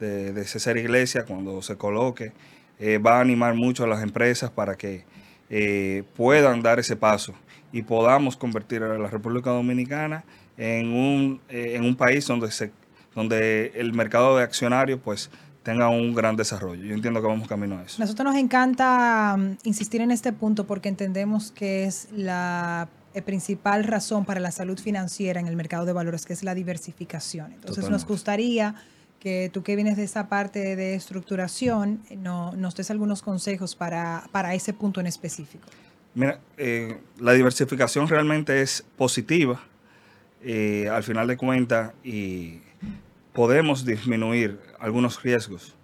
de, 0.00 0.32
de 0.32 0.44
César 0.44 0.76
Iglesia, 0.76 1.24
cuando 1.24 1.60
se 1.62 1.76
coloque, 1.76 2.32
eh, 2.78 2.98
va 2.98 3.18
a 3.18 3.20
animar 3.20 3.54
mucho 3.54 3.84
a 3.84 3.86
las 3.86 4.02
empresas 4.02 4.50
para 4.50 4.76
que 4.76 5.04
puedan 6.16 6.62
dar 6.62 6.78
ese 6.80 6.96
paso 6.96 7.32
y 7.72 7.82
podamos 7.82 8.36
convertir 8.36 8.82
a 8.82 8.98
la 8.98 9.08
República 9.08 9.50
Dominicana 9.50 10.24
en 10.56 10.92
un, 10.92 11.40
en 11.48 11.84
un 11.84 11.94
país 11.94 12.26
donde, 12.26 12.50
se, 12.50 12.72
donde 13.14 13.70
el 13.76 13.92
mercado 13.92 14.36
de 14.36 14.42
accionarios 14.42 14.98
pues 15.04 15.30
tenga 15.64 15.88
un 15.88 16.14
gran 16.14 16.36
desarrollo. 16.36 16.84
Yo 16.84 16.94
entiendo 16.94 17.20
que 17.20 17.26
vamos 17.26 17.48
camino 17.48 17.78
a 17.78 17.82
eso. 17.82 17.96
Nosotros 18.00 18.24
nos 18.32 18.36
encanta 18.36 19.34
mm, 19.36 19.56
insistir 19.64 20.00
en 20.02 20.12
este 20.12 20.32
punto 20.32 20.64
porque 20.66 20.88
entendemos 20.88 21.50
que 21.50 21.84
es 21.84 22.06
la 22.12 22.88
eh, 23.14 23.22
principal 23.22 23.82
razón 23.84 24.24
para 24.24 24.38
la 24.40 24.52
salud 24.52 24.78
financiera 24.78 25.40
en 25.40 25.48
el 25.48 25.56
mercado 25.56 25.84
de 25.86 25.92
valores, 25.92 26.24
que 26.26 26.34
es 26.34 26.44
la 26.44 26.54
diversificación. 26.54 27.52
Entonces 27.54 27.90
nos 27.90 28.06
gustaría 28.06 28.74
que 29.20 29.50
tú 29.52 29.62
que 29.62 29.74
vienes 29.74 29.96
de 29.96 30.04
esa 30.04 30.28
parte 30.28 30.76
de 30.76 30.94
estructuración 30.94 32.00
eh, 32.10 32.16
no- 32.16 32.52
nos 32.52 32.74
des 32.76 32.90
algunos 32.90 33.22
consejos 33.22 33.74
para, 33.74 34.24
para 34.32 34.54
ese 34.54 34.72
punto 34.74 35.00
en 35.00 35.06
específico. 35.06 35.66
Mira, 36.14 36.38
eh, 36.58 36.98
la 37.18 37.32
diversificación 37.32 38.06
realmente 38.06 38.60
es 38.60 38.84
positiva 38.96 39.60
eh, 40.42 40.88
al 40.92 41.02
final 41.02 41.26
de 41.26 41.36
cuentas 41.38 41.92
y 42.04 42.60
podemos 43.34 43.84
disminuir 43.84 44.58
algunos 44.78 45.22
riesgos. 45.22 45.74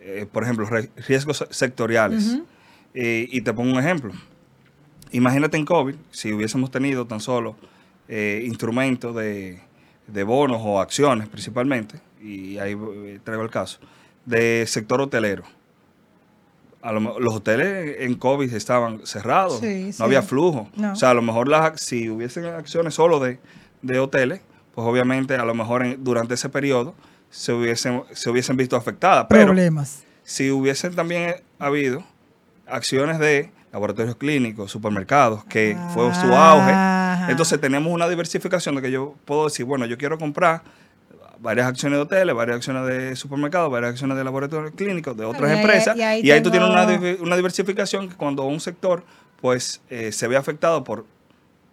Eh, 0.00 0.24
por 0.30 0.44
ejemplo, 0.44 0.66
riesgos 1.08 1.44
sectoriales. 1.50 2.38
Eh, 2.94 3.28
y 3.30 3.42
te 3.42 3.52
pongo 3.52 3.72
un 3.72 3.78
ejemplo. 3.78 4.12
Imagínate 5.10 5.56
en 5.58 5.64
COVID, 5.66 5.94
si 6.10 6.32
hubiésemos 6.32 6.70
tenido 6.70 7.06
tan 7.06 7.20
solo 7.20 7.56
eh, 8.08 8.42
instrumentos 8.46 9.14
de, 9.14 9.60
de 10.06 10.22
bonos 10.24 10.58
o 10.62 10.80
acciones 10.80 11.28
principalmente, 11.28 12.00
y 12.22 12.56
ahí 12.58 12.74
traigo 13.22 13.42
el 13.42 13.50
caso, 13.50 13.78
de 14.24 14.64
sector 14.66 15.00
hotelero. 15.00 15.42
A 16.82 16.92
lo 16.92 17.18
los 17.18 17.34
hoteles 17.34 17.96
en 18.00 18.14
COVID 18.14 18.52
estaban 18.54 19.04
cerrados, 19.06 19.58
Sí, 19.60 19.86
no 19.86 19.92
sí. 19.92 20.02
había 20.02 20.22
flujo. 20.22 20.68
No. 20.76 20.92
O 20.92 20.96
sea, 20.96 21.10
a 21.10 21.14
lo 21.14 21.22
mejor 21.22 21.48
las, 21.48 21.80
si 21.80 22.08
hubiesen 22.08 22.44
acciones 22.46 22.94
solo 22.94 23.18
de, 23.18 23.38
de 23.82 23.98
hoteles, 23.98 24.40
pues 24.76 24.86
obviamente 24.86 25.34
a 25.34 25.44
lo 25.44 25.54
mejor 25.54 25.84
en- 25.84 26.04
durante 26.04 26.34
ese 26.34 26.48
periodo 26.48 26.94
se 27.30 27.52
hubiesen, 27.52 28.04
se 28.12 28.30
hubiesen 28.30 28.56
visto 28.56 28.76
afectadas. 28.76 29.26
Pero 29.28 29.46
Problemas. 29.46 30.04
si 30.22 30.50
hubiesen 30.52 30.94
también 30.94 31.36
habido 31.58 32.04
acciones 32.68 33.18
de 33.18 33.50
laboratorios 33.72 34.16
clínicos, 34.16 34.70
supermercados, 34.70 35.44
que 35.46 35.76
fue 35.92 36.14
su 36.14 36.26
Ajá. 36.32 37.22
auge, 37.22 37.32
entonces 37.32 37.60
tenemos 37.60 37.92
una 37.92 38.08
diversificación 38.08 38.76
de 38.76 38.82
que 38.82 38.90
yo 38.90 39.14
puedo 39.24 39.44
decir, 39.46 39.64
bueno, 39.66 39.86
yo 39.86 39.98
quiero 39.98 40.18
comprar 40.18 40.62
varias 41.40 41.66
acciones 41.66 41.98
de 41.98 42.02
hoteles, 42.02 42.34
varias 42.34 42.56
acciones 42.58 42.86
de 42.86 43.16
supermercados, 43.16 43.70
varias 43.70 43.92
acciones 43.92 44.16
de 44.16 44.24
laboratorios 44.24 44.72
clínicos, 44.74 45.16
de 45.16 45.24
otras 45.24 45.50
y 45.50 45.54
ahí- 45.54 45.60
empresas. 45.60 45.96
y 45.96 46.02
ahí 46.02 46.20
Y 46.22 46.30
ahí 46.30 46.42
tú 46.42 46.50
tienes 46.50 46.68
una 47.20 47.36
diversificación 47.36 48.08
que 48.08 48.14
cuando 48.14 48.44
un 48.44 48.60
sector 48.60 49.04
pues 49.40 49.80
eh, 49.90 50.12
se 50.12 50.28
ve 50.28 50.36
afectado 50.36 50.82
por 50.84 51.04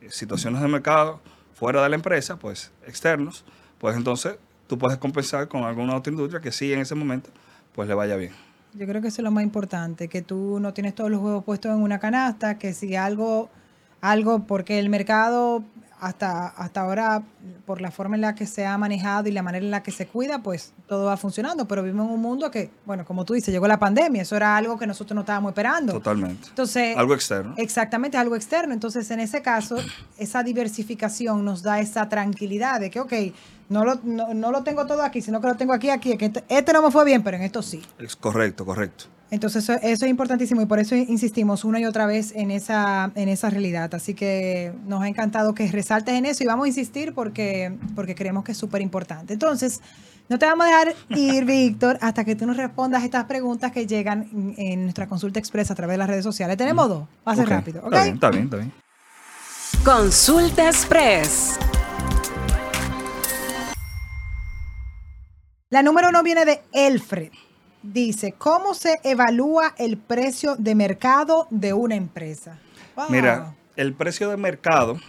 eh, 0.02 0.08
situaciones 0.10 0.62
de 0.62 0.68
mercado 0.68 1.22
fuera 1.54 1.84
de 1.84 1.90
la 1.90 1.96
empresa, 1.96 2.38
pues 2.38 2.72
externos, 2.86 3.44
pues 3.80 3.96
entonces 3.96 4.36
tú 4.68 4.78
puedes 4.78 4.98
compensar 4.98 5.48
con 5.48 5.64
alguna 5.64 5.96
otra 5.96 6.12
industria 6.12 6.42
que 6.42 6.52
sí 6.52 6.74
en 6.74 6.80
ese 6.80 6.96
momento 6.96 7.30
pues 7.74 7.88
le 7.88 7.94
vaya 7.96 8.16
bien. 8.16 8.34
Yo 8.74 8.88
creo 8.88 9.02
que 9.02 9.10
eso 9.10 9.22
es 9.22 9.24
lo 9.24 9.32
más 9.32 9.44
importante, 9.44 10.08
que 10.08 10.22
tú 10.22 10.60
no 10.60 10.74
tienes 10.74 10.96
todos 10.96 11.12
los 11.12 11.22
huevos 11.22 11.44
puestos 11.44 11.72
en 11.72 11.82
una 11.82 12.00
canasta, 12.00 12.58
que 12.58 12.74
si 12.74 12.96
algo, 12.96 13.50
algo, 14.02 14.46
porque 14.48 14.80
el 14.80 14.90
mercado 14.90 15.64
hasta, 16.04 16.48
hasta 16.48 16.82
ahora, 16.82 17.24
por 17.66 17.80
la 17.80 17.90
forma 17.90 18.16
en 18.16 18.22
la 18.22 18.36
que 18.36 18.46
se 18.46 18.66
ha 18.66 18.78
manejado 18.78 19.30
y 19.30 19.32
la 19.32 19.42
manera 19.42 19.64
en 19.64 19.72
la 19.72 19.82
que 19.82 19.92
se 19.92 20.06
cuida, 20.06 20.44
pues 20.44 20.74
todo 20.88 21.06
va 21.06 21.16
funcionando, 21.16 21.66
pero 21.66 21.82
vivimos 21.82 22.08
en 22.08 22.14
un 22.16 22.22
mundo 22.22 22.52
que, 22.52 22.70
bueno, 22.86 23.06
como 23.06 23.24
tú 23.24 23.34
dices, 23.34 23.54
llegó 23.54 23.68
la 23.68 23.80
pandemia, 23.80 24.22
eso 24.22 24.36
era 24.36 24.58
algo 24.58 24.78
que 24.78 24.86
nosotros 24.86 25.16
no 25.16 25.22
estábamos 25.22 25.52
esperando. 25.52 25.94
Totalmente. 25.94 26.50
Entonces, 26.50 26.98
Algo 26.98 27.14
externo. 27.14 27.54
Exactamente, 27.58 28.18
algo 28.18 28.36
externo. 28.36 28.74
Entonces, 28.74 29.10
en 29.12 29.22
ese 29.22 29.42
caso, 29.42 29.78
esa 30.18 30.44
diversificación 30.44 31.46
nos 31.46 31.64
da 31.64 31.80
esa 31.80 32.10
tranquilidad 32.10 32.82
de 32.82 32.90
que, 32.90 33.00
ok, 33.00 33.14
no 33.70 33.86
lo, 33.86 33.96
no, 34.04 34.34
no 34.34 34.52
lo 34.52 34.64
tengo 34.64 34.86
todo 34.86 35.04
aquí, 35.04 35.22
sino 35.22 35.40
que 35.40 35.48
lo 35.48 35.56
tengo 35.56 35.74
aquí, 35.74 35.90
aquí, 35.90 36.18
que 36.18 36.26
este, 36.26 36.44
este 36.50 36.74
no 36.74 36.82
me 36.82 36.92
fue 36.92 37.06
bien, 37.06 37.24
pero 37.24 37.38
en 37.38 37.44
esto 37.44 37.62
sí. 37.62 37.82
Es 37.98 38.16
correcto, 38.16 38.66
correcto. 38.66 39.06
Entonces, 39.34 39.64
eso, 39.64 39.74
eso 39.82 40.06
es 40.06 40.12
importantísimo 40.12 40.62
y 40.62 40.68
por 40.68 40.78
eso 40.78 40.96
insistimos 40.96 41.66
una 41.66 41.80
y 41.80 41.86
otra 41.86 42.06
vez 42.06 42.34
en 42.36 42.52
esa, 42.52 43.12
en 43.16 43.30
esa 43.30 43.50
realidad. 43.50 43.92
Así 43.96 44.14
que 44.14 44.74
nos 44.86 45.02
ha 45.02 45.08
encantado 45.08 45.56
que 45.56 45.68
resaltes 45.72 46.14
en 46.14 46.28
eso 46.28 46.44
y 46.44 46.46
vamos 46.46 46.66
a 46.66 46.68
insistir 46.68 47.16
porque, 47.16 47.76
porque 47.96 48.14
creemos 48.14 48.44
que 48.44 48.52
es 48.52 48.60
súper 48.60 48.84
importante. 48.84 49.34
Entonces, 49.34 49.82
no 50.30 50.38
te 50.38 50.46
vamos 50.46 50.68
a 50.68 50.70
dejar 50.70 50.96
ir, 51.10 51.46
Víctor, 51.46 51.98
hasta 52.02 52.24
que 52.24 52.36
tú 52.36 52.46
nos 52.46 52.58
respondas 52.58 53.04
estas 53.04 53.26
preguntas 53.26 53.72
que 53.72 53.88
llegan 53.88 54.30
en, 54.32 54.54
en 54.56 54.84
nuestra 54.84 55.08
consulta 55.08 55.40
expresa 55.40 55.74
a 55.74 55.76
través 55.76 55.96
de 55.96 55.98
las 55.98 56.08
redes 56.08 56.24
sociales. 56.24 56.56
Tenemos 56.56 56.88
dos. 56.88 57.08
Va 57.28 57.32
a 57.32 57.36
ser 57.36 57.50
rápido. 57.50 57.80
¿ok? 57.80 57.86
Está 57.86 58.04
bien, 58.04 58.14
está 58.14 58.30
bien, 58.30 58.44
está 58.44 58.58
bien. 58.58 58.74
Consulta 59.84 60.68
Express. 60.68 61.58
La 65.72 65.82
número 65.82 66.10
uno 66.10 66.22
viene 66.22 66.46
de 66.46 66.62
Elfred. 66.72 67.32
Dice, 67.84 68.34
¿cómo 68.38 68.74
se 68.74 69.00
evalúa 69.04 69.76
el 69.78 69.98
precio 69.98 70.56
de 70.56 70.74
mercado 70.74 71.48
de 71.50 71.74
una 71.74 71.96
empresa? 71.96 72.58
Mira, 73.10 73.56
el 73.76 73.94
precio 73.94 74.30
de 74.30 74.38
mercado, 74.38 75.00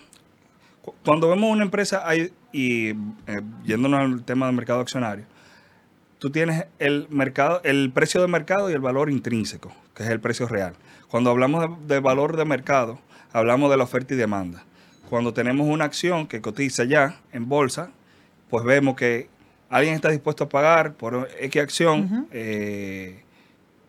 cu- 0.82 0.94
cuando 1.04 1.28
vemos 1.28 1.50
una 1.52 1.62
empresa 1.64 2.02
hay, 2.04 2.32
y 2.52 2.88
eh, 2.88 2.96
yéndonos 3.64 4.00
al 4.00 4.24
tema 4.24 4.46
del 4.46 4.56
mercado 4.56 4.80
accionario, 4.80 5.24
tú 6.18 6.30
tienes 6.30 6.66
el 6.80 7.06
mercado, 7.10 7.60
el 7.62 7.92
precio 7.92 8.20
de 8.20 8.26
mercado 8.28 8.68
y 8.70 8.72
el 8.72 8.80
valor 8.80 9.08
intrínseco, 9.08 9.72
que 9.94 10.02
es 10.02 10.08
el 10.10 10.18
precio 10.20 10.48
real. 10.48 10.74
Cuando 11.08 11.30
hablamos 11.30 11.86
de, 11.86 11.94
de 11.94 12.00
valor 12.00 12.36
de 12.36 12.44
mercado, 12.44 12.98
hablamos 13.32 13.70
de 13.70 13.76
la 13.76 13.84
oferta 13.84 14.14
y 14.14 14.16
demanda. 14.16 14.64
Cuando 15.08 15.32
tenemos 15.32 15.68
una 15.68 15.84
acción 15.84 16.26
que 16.26 16.40
cotiza 16.40 16.82
ya 16.84 17.20
en 17.32 17.48
bolsa, 17.48 17.90
pues 18.50 18.64
vemos 18.64 18.96
que 18.96 19.28
alguien 19.74 19.96
está 19.96 20.08
dispuesto 20.10 20.44
a 20.44 20.48
pagar 20.48 20.94
por 20.94 21.28
X 21.40 21.60
acción 21.60 22.28
eh, 22.30 23.24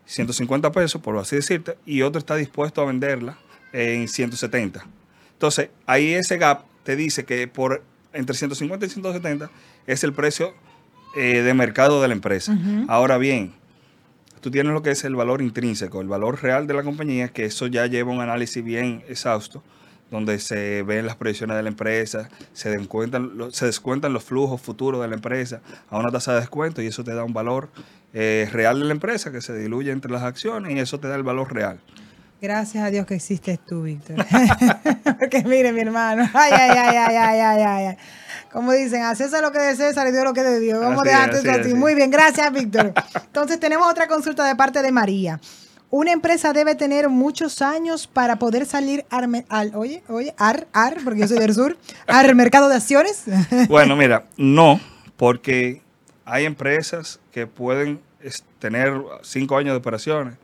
150 0.07 0.71
pesos, 0.71 0.99
por 0.99 1.15
así 1.19 1.35
decirte, 1.35 1.77
y 1.85 2.01
otro 2.01 2.17
está 2.17 2.35
dispuesto 2.35 2.81
a 2.81 2.85
venderla 2.85 3.37
en 3.71 4.07
170. 4.07 4.83
Entonces, 5.33 5.69
ahí 5.85 6.13
ese 6.13 6.39
gap 6.39 6.63
te 6.83 6.95
dice 6.95 7.23
que 7.23 7.47
por 7.47 7.83
entre 8.13 8.35
150 8.35 8.83
y 8.83 8.89
170 8.89 9.51
es 9.85 10.03
el 10.03 10.13
precio 10.13 10.55
eh, 11.15 11.43
de 11.43 11.53
mercado 11.53 12.01
de 12.01 12.07
la 12.07 12.15
empresa. 12.15 12.57
Ahora 12.87 13.19
bien, 13.19 13.53
tú 14.41 14.49
tienes 14.49 14.73
lo 14.73 14.81
que 14.81 14.89
es 14.89 15.03
el 15.03 15.15
valor 15.15 15.43
intrínseco, 15.43 16.01
el 16.01 16.07
valor 16.07 16.41
real 16.41 16.65
de 16.65 16.73
la 16.73 16.81
compañía, 16.81 17.27
que 17.27 17.45
eso 17.45 17.67
ya 17.67 17.85
lleva 17.85 18.11
un 18.11 18.21
análisis 18.21 18.63
bien 18.63 19.03
exhausto, 19.07 19.61
donde 20.11 20.39
se 20.39 20.83
ven 20.83 21.05
las 21.05 21.15
proyecciones 21.15 21.57
de 21.57 21.63
la 21.63 21.69
empresa, 21.69 22.29
se 22.53 22.69
descuentan, 22.69 23.31
se 23.51 23.65
descuentan 23.65 24.13
los 24.13 24.23
flujos 24.23 24.61
futuros 24.61 25.01
de 25.01 25.07
la 25.07 25.15
empresa 25.15 25.61
a 25.89 25.97
una 25.97 26.11
tasa 26.11 26.33
de 26.33 26.41
descuento 26.41 26.81
y 26.81 26.87
eso 26.87 27.03
te 27.03 27.13
da 27.13 27.23
un 27.23 27.33
valor 27.33 27.69
eh, 28.13 28.47
real 28.51 28.79
de 28.79 28.85
la 28.85 28.93
empresa 28.93 29.31
que 29.31 29.41
se 29.41 29.57
diluye 29.57 29.91
entre 29.91 30.11
las 30.11 30.23
acciones 30.23 30.71
y 30.73 30.79
eso 30.79 30.99
te 30.99 31.07
da 31.07 31.15
el 31.15 31.23
valor 31.23 31.53
real. 31.53 31.79
Gracias 32.41 32.83
a 32.83 32.91
Dios 32.91 33.05
que 33.05 33.15
existes 33.15 33.59
tú, 33.65 33.83
Víctor. 33.83 34.17
Porque 35.19 35.43
mire, 35.43 35.71
mi 35.71 35.81
hermano. 35.81 36.29
Ay, 36.33 36.51
ay, 36.53 36.69
ay, 36.77 36.97
ay, 36.97 37.15
ay, 37.15 37.39
ay, 37.39 37.61
ay, 37.61 37.85
ay. 37.87 37.97
Como 38.51 38.71
dicen, 38.71 39.01
a 39.03 39.15
César 39.15 39.41
lo 39.41 39.51
que 39.51 39.59
de 39.59 39.75
César 39.75 40.07
y 40.07 40.11
Dios 40.11 40.23
lo 40.23 40.33
que 40.33 40.43
de 40.43 40.59
Dios. 40.59 40.79
Vamos 40.79 41.07
a 41.07 41.23
así. 41.23 41.47
así. 41.47 41.73
Muy 41.73 41.95
bien, 41.95 42.11
gracias, 42.11 42.51
Víctor. 42.53 42.93
Entonces, 43.25 43.59
tenemos 43.59 43.89
otra 43.89 44.07
consulta 44.07 44.45
de 44.45 44.55
parte 44.55 44.81
de 44.81 44.91
María. 44.91 45.39
Una 45.89 46.11
empresa 46.11 46.51
debe 46.51 46.75
tener 46.75 47.09
muchos 47.09 47.61
años 47.61 48.07
para 48.07 48.37
poder 48.37 48.65
salir 48.65 49.05
al, 49.09 49.73
oye, 49.75 50.03
oye, 50.09 50.33
ar, 50.37 50.67
ar, 50.73 50.97
porque 51.03 51.21
yo 51.21 51.27
soy 51.27 51.39
del 51.39 51.53
sur, 51.53 51.77
al 52.07 52.35
mercado 52.35 52.67
de 52.69 52.75
acciones. 52.75 53.23
Bueno, 53.69 53.95
mira, 53.95 54.25
no, 54.37 54.79
porque 55.15 55.81
hay 56.25 56.45
empresas 56.45 57.19
que 57.31 57.47
pueden 57.47 58.01
tener 58.59 58.93
cinco 59.21 59.57
años 59.57 59.73
de 59.73 59.77
operaciones, 59.77 60.35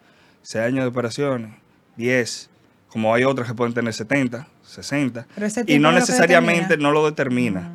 seis 0.42 0.66
años 0.66 0.84
de 0.84 0.88
operaciones, 0.90 1.52
10, 1.98 2.50
como 2.88 3.14
hay 3.14 3.24
otras 3.24 3.48
que 3.48 3.54
pueden 3.54 3.74
tener 3.74 3.94
70, 3.94 4.48
60, 4.64 5.28
Pero 5.34 5.48
ese 5.48 5.64
y 5.68 5.80
no 5.80 5.92
lo 5.92 6.00
necesariamente 6.00 6.62
determina. 6.62 6.88
no 6.90 6.94
lo 6.94 7.06
determina. 7.06 7.72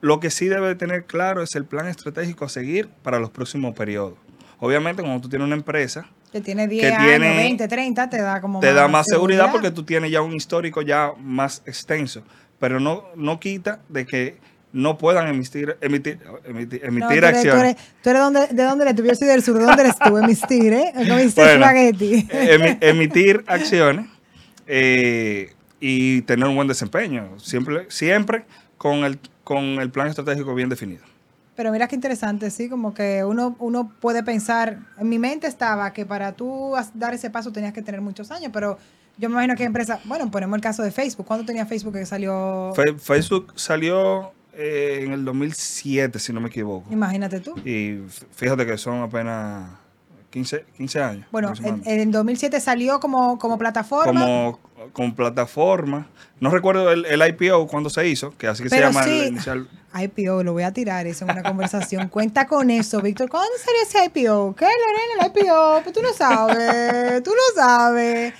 Lo 0.00 0.20
que 0.20 0.30
sí 0.30 0.48
debe 0.48 0.74
tener 0.74 1.04
claro 1.04 1.42
es 1.42 1.54
el 1.54 1.64
plan 1.64 1.86
estratégico 1.86 2.44
a 2.44 2.48
seguir 2.48 2.88
para 3.02 3.18
los 3.20 3.30
próximos 3.30 3.74
periodos. 3.74 4.18
Obviamente, 4.58 5.02
cuando 5.02 5.20
tú 5.20 5.28
tienes 5.28 5.46
una 5.46 5.54
empresa, 5.54 6.06
Que 6.32 6.40
tiene 6.40 6.66
10 6.66 6.86
Que 6.88 6.92
años, 6.94 7.06
tiene- 7.08 7.36
20, 7.36 7.68
30, 7.68 8.08
te 8.10 8.20
da 8.22 8.40
como 8.40 8.60
te 8.60 8.72
da 8.72 8.88
más 8.88 9.06
seguridad 9.06 9.52
porque 9.52 9.70
tú 9.70 9.84
tienes 9.84 10.10
ya 10.10 10.22
un 10.22 10.32
histórico 10.34 10.80
ya 10.82 11.12
más 11.20 11.62
extenso, 11.66 12.22
pero 12.58 12.80
no, 12.80 13.04
no 13.16 13.38
quita 13.38 13.80
de 13.90 14.06
que 14.06 14.38
no 14.72 14.96
puedan 14.96 15.28
emitir, 15.28 15.76
emitir, 15.82 16.18
emitir, 16.46 16.80
No, 16.82 16.88
emitir 16.88 17.18
eres- 17.24 17.36
acciones. 17.36 17.52
Tú 17.52 17.60
eres, 17.60 17.76
tú 18.02 18.10
eres 18.10 18.22
donde, 18.22 18.46
¿De 18.46 18.62
dónde 18.64 18.84
eres 18.84 18.96
tú? 18.96 19.04
Yo 19.04 19.14
soy 19.14 19.28
del 19.28 19.42
sur. 19.42 19.58
¿De 19.58 19.64
dónde 19.66 19.82
eres 19.82 19.98
tú? 19.98 20.16
Emistir, 20.16 20.72
¿eh? 20.72 20.92
Bueno, 20.94 21.66
emi- 22.30 22.78
emitir 22.80 23.44
acciones 23.46 24.06
eh, 24.66 25.52
y 25.80 26.22
tener 26.22 26.48
un 26.48 26.54
buen 26.56 26.68
desempeño, 26.68 27.38
siempre, 27.38 27.84
siempre 27.90 28.44
con 28.78 29.04
el, 29.04 29.18
con 29.44 29.62
el 29.80 29.90
plan 29.90 30.08
estratégico 30.08 30.54
bien 30.54 30.68
definido. 30.70 31.02
Pero 31.54 31.70
mira 31.70 31.86
qué 31.86 31.94
interesante, 31.94 32.50
sí, 32.50 32.68
como 32.68 32.94
que 32.94 33.24
uno, 33.24 33.56
uno 33.58 33.92
puede 34.00 34.22
pensar, 34.22 34.78
en 34.98 35.08
mi 35.08 35.18
mente 35.18 35.46
estaba 35.46 35.92
que 35.92 36.06
para 36.06 36.32
tú 36.32 36.72
dar 36.94 37.12
ese 37.12 37.28
paso 37.28 37.52
tenías 37.52 37.74
que 37.74 37.82
tener 37.82 38.00
muchos 38.00 38.30
años, 38.30 38.50
pero 38.52 38.78
yo 39.18 39.28
me 39.28 39.34
imagino 39.34 39.54
que 39.56 39.64
empresa, 39.64 40.00
bueno, 40.04 40.30
ponemos 40.30 40.56
el 40.56 40.62
caso 40.62 40.82
de 40.82 40.90
Facebook, 40.90 41.26
¿cuándo 41.26 41.44
tenía 41.44 41.66
Facebook 41.66 41.92
que 41.92 42.06
salió? 42.06 42.72
Facebook 42.98 43.52
salió 43.56 44.32
eh, 44.54 45.02
en 45.04 45.12
el 45.12 45.24
2007, 45.24 46.18
si 46.18 46.32
no 46.32 46.40
me 46.40 46.48
equivoco. 46.48 46.90
Imagínate 46.90 47.40
tú. 47.40 47.54
Y 47.66 48.00
fíjate 48.34 48.64
que 48.64 48.78
son 48.78 49.02
apenas 49.02 49.68
15, 50.32 50.64
15 50.78 51.02
años. 51.02 51.26
Bueno, 51.30 51.52
en, 51.62 51.82
en 51.84 52.10
2007 52.10 52.58
salió 52.58 52.98
como, 53.00 53.38
como 53.38 53.58
plataforma. 53.58 54.20
como 54.20 54.58
con 54.92 55.14
plataforma. 55.14 56.08
No 56.40 56.50
recuerdo 56.50 56.90
el, 56.90 57.04
el 57.04 57.22
IPO 57.28 57.66
cuando 57.68 57.90
se 57.90 58.08
hizo, 58.08 58.36
que 58.36 58.48
así 58.48 58.62
que 58.62 58.70
Pero 58.70 58.88
se 58.88 58.92
llama 58.92 59.04
sí. 59.04 59.20
el 59.20 59.28
inicial. 59.28 59.68
IPO, 59.94 60.42
lo 60.42 60.54
voy 60.54 60.62
a 60.62 60.72
tirar 60.72 61.06
eso 61.06 61.26
en 61.26 61.32
una 61.32 61.42
conversación. 61.42 62.08
Cuenta 62.08 62.46
con 62.46 62.70
eso, 62.70 63.02
Víctor. 63.02 63.28
¿Cuándo 63.28 63.52
salió 63.58 63.82
ese 63.82 64.04
IPO? 64.06 64.56
¿Qué, 64.56 64.64
Lorena, 64.64 65.20
el 65.20 65.26
IPO? 65.26 65.80
Pues 65.82 65.94
tú 65.94 66.00
no 66.00 66.12
sabes, 66.14 67.22
tú 67.22 67.30
no 67.30 67.62
sabes. 67.62 68.32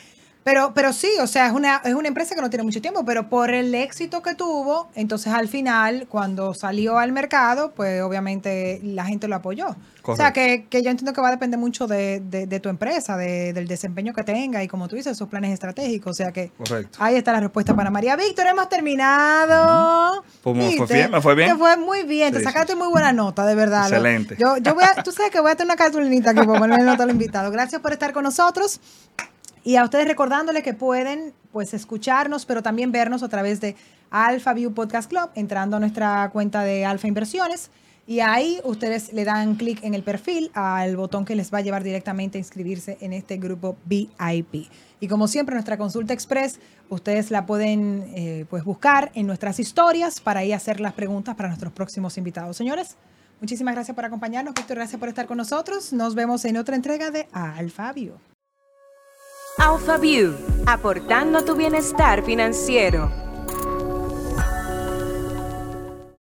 Pero, 0.44 0.72
pero 0.74 0.92
sí, 0.92 1.08
o 1.20 1.26
sea, 1.28 1.46
es 1.46 1.52
una, 1.52 1.80
es 1.84 1.94
una 1.94 2.08
empresa 2.08 2.34
que 2.34 2.40
no 2.40 2.50
tiene 2.50 2.64
mucho 2.64 2.80
tiempo, 2.82 3.04
pero 3.04 3.28
por 3.28 3.50
el 3.50 3.72
éxito 3.76 4.22
que 4.22 4.34
tuvo, 4.34 4.88
entonces 4.96 5.32
al 5.32 5.46
final, 5.46 6.06
cuando 6.08 6.52
salió 6.52 6.98
al 6.98 7.12
mercado, 7.12 7.70
pues 7.76 8.02
obviamente 8.02 8.80
la 8.82 9.04
gente 9.04 9.28
lo 9.28 9.36
apoyó. 9.36 9.66
O 10.04 10.16
sea, 10.16 10.32
Correcto. 10.32 10.32
que, 10.34 10.66
que 10.68 10.82
yo 10.82 10.90
entiendo 10.90 11.12
que 11.12 11.20
va 11.20 11.28
a 11.28 11.30
depender 11.30 11.60
mucho 11.60 11.86
de, 11.86 12.18
de- 12.28 12.48
de 12.48 12.58
tu 12.58 12.68
empresa, 12.68 13.16
de- 13.16 13.52
del 13.52 13.68
desempeño 13.68 14.12
que 14.12 14.24
tenga 14.24 14.60
y 14.64 14.66
como 14.66 14.88
tú 14.88 14.96
dices, 14.96 15.12
esos 15.12 15.28
planes 15.28 15.52
estratégicos. 15.52 16.10
O 16.10 16.14
sea 16.14 16.32
que 16.32 16.50
Correcto. 16.58 16.98
ahí 17.00 17.14
está 17.14 17.30
la 17.32 17.38
respuesta 17.38 17.76
para 17.76 17.88
María. 17.92 18.16
Víctor, 18.16 18.46
hemos 18.48 18.68
terminado. 18.68 20.24
Pues 20.42 20.56
me 20.56 20.76
fue 20.76 20.86
bien, 20.96 21.10
me 21.12 21.20
fue 21.20 21.34
bien. 21.36 21.50
Te 21.50 21.56
fue 21.56 21.76
muy 21.76 22.02
bien, 22.02 22.32
te 22.34 22.42
sacaste 22.42 22.72
sí, 22.72 22.78
muy 22.78 22.88
buena 22.88 23.12
nota, 23.12 23.46
de 23.46 23.54
verdad. 23.54 23.88
Excelente. 23.88 24.36
Yo, 24.40 24.56
yo 24.56 24.74
voy 24.74 24.82
a, 24.84 25.02
tú 25.04 25.12
sabes 25.12 25.30
que 25.30 25.40
voy 25.40 25.52
a 25.52 25.54
tener 25.54 25.66
una 25.68 25.76
cartulinita 25.76 26.30
aquí 26.30 26.44
para 26.44 26.58
ponerle 26.58 26.84
nota 26.84 27.04
al 27.04 27.10
invitado. 27.10 27.50
Gracias 27.52 27.80
por 27.80 27.92
estar 27.92 28.12
con 28.12 28.24
nosotros. 28.24 28.80
Y 29.64 29.76
a 29.76 29.84
ustedes 29.84 30.08
recordándole 30.08 30.62
que 30.62 30.74
pueden 30.74 31.32
pues 31.52 31.74
escucharnos, 31.74 32.46
pero 32.46 32.62
también 32.62 32.92
vernos 32.92 33.22
a 33.22 33.28
través 33.28 33.60
de 33.60 33.76
Alpha 34.10 34.52
View 34.54 34.74
Podcast 34.74 35.08
Club, 35.08 35.30
entrando 35.34 35.76
a 35.76 35.80
nuestra 35.80 36.28
cuenta 36.32 36.62
de 36.62 36.84
Alfa 36.84 37.06
Inversiones. 37.06 37.70
Y 38.04 38.18
ahí 38.18 38.58
ustedes 38.64 39.12
le 39.12 39.24
dan 39.24 39.54
clic 39.54 39.84
en 39.84 39.94
el 39.94 40.02
perfil 40.02 40.50
al 40.54 40.96
botón 40.96 41.24
que 41.24 41.36
les 41.36 41.54
va 41.54 41.58
a 41.58 41.60
llevar 41.60 41.84
directamente 41.84 42.36
a 42.36 42.40
inscribirse 42.40 42.98
en 43.00 43.12
este 43.12 43.36
grupo 43.36 43.76
VIP. 43.84 44.68
Y 44.98 45.06
como 45.06 45.28
siempre, 45.28 45.54
nuestra 45.54 45.78
consulta 45.78 46.12
express, 46.12 46.58
ustedes 46.88 47.30
la 47.30 47.46
pueden 47.46 48.12
eh, 48.14 48.44
pues 48.50 48.64
buscar 48.64 49.12
en 49.14 49.28
nuestras 49.28 49.60
historias 49.60 50.20
para 50.20 50.40
ahí 50.40 50.52
hacer 50.52 50.80
las 50.80 50.94
preguntas 50.94 51.36
para 51.36 51.48
nuestros 51.48 51.72
próximos 51.72 52.18
invitados. 52.18 52.56
Señores, 52.56 52.96
Muchísimas 53.40 53.74
gracias 53.74 53.96
por 53.96 54.04
acompañarnos, 54.04 54.54
Víctor. 54.54 54.76
Gracias 54.76 55.00
por 55.00 55.08
estar 55.08 55.26
con 55.26 55.36
nosotros. 55.36 55.92
Nos 55.92 56.14
vemos 56.14 56.44
en 56.44 56.56
otra 56.56 56.76
entrega 56.76 57.10
de 57.10 57.26
Alfabio. 57.32 58.20
AlphaView, 59.58 60.34
aportando 60.66 61.44
tu 61.44 61.54
bienestar 61.54 62.24
financiero. 62.24 63.31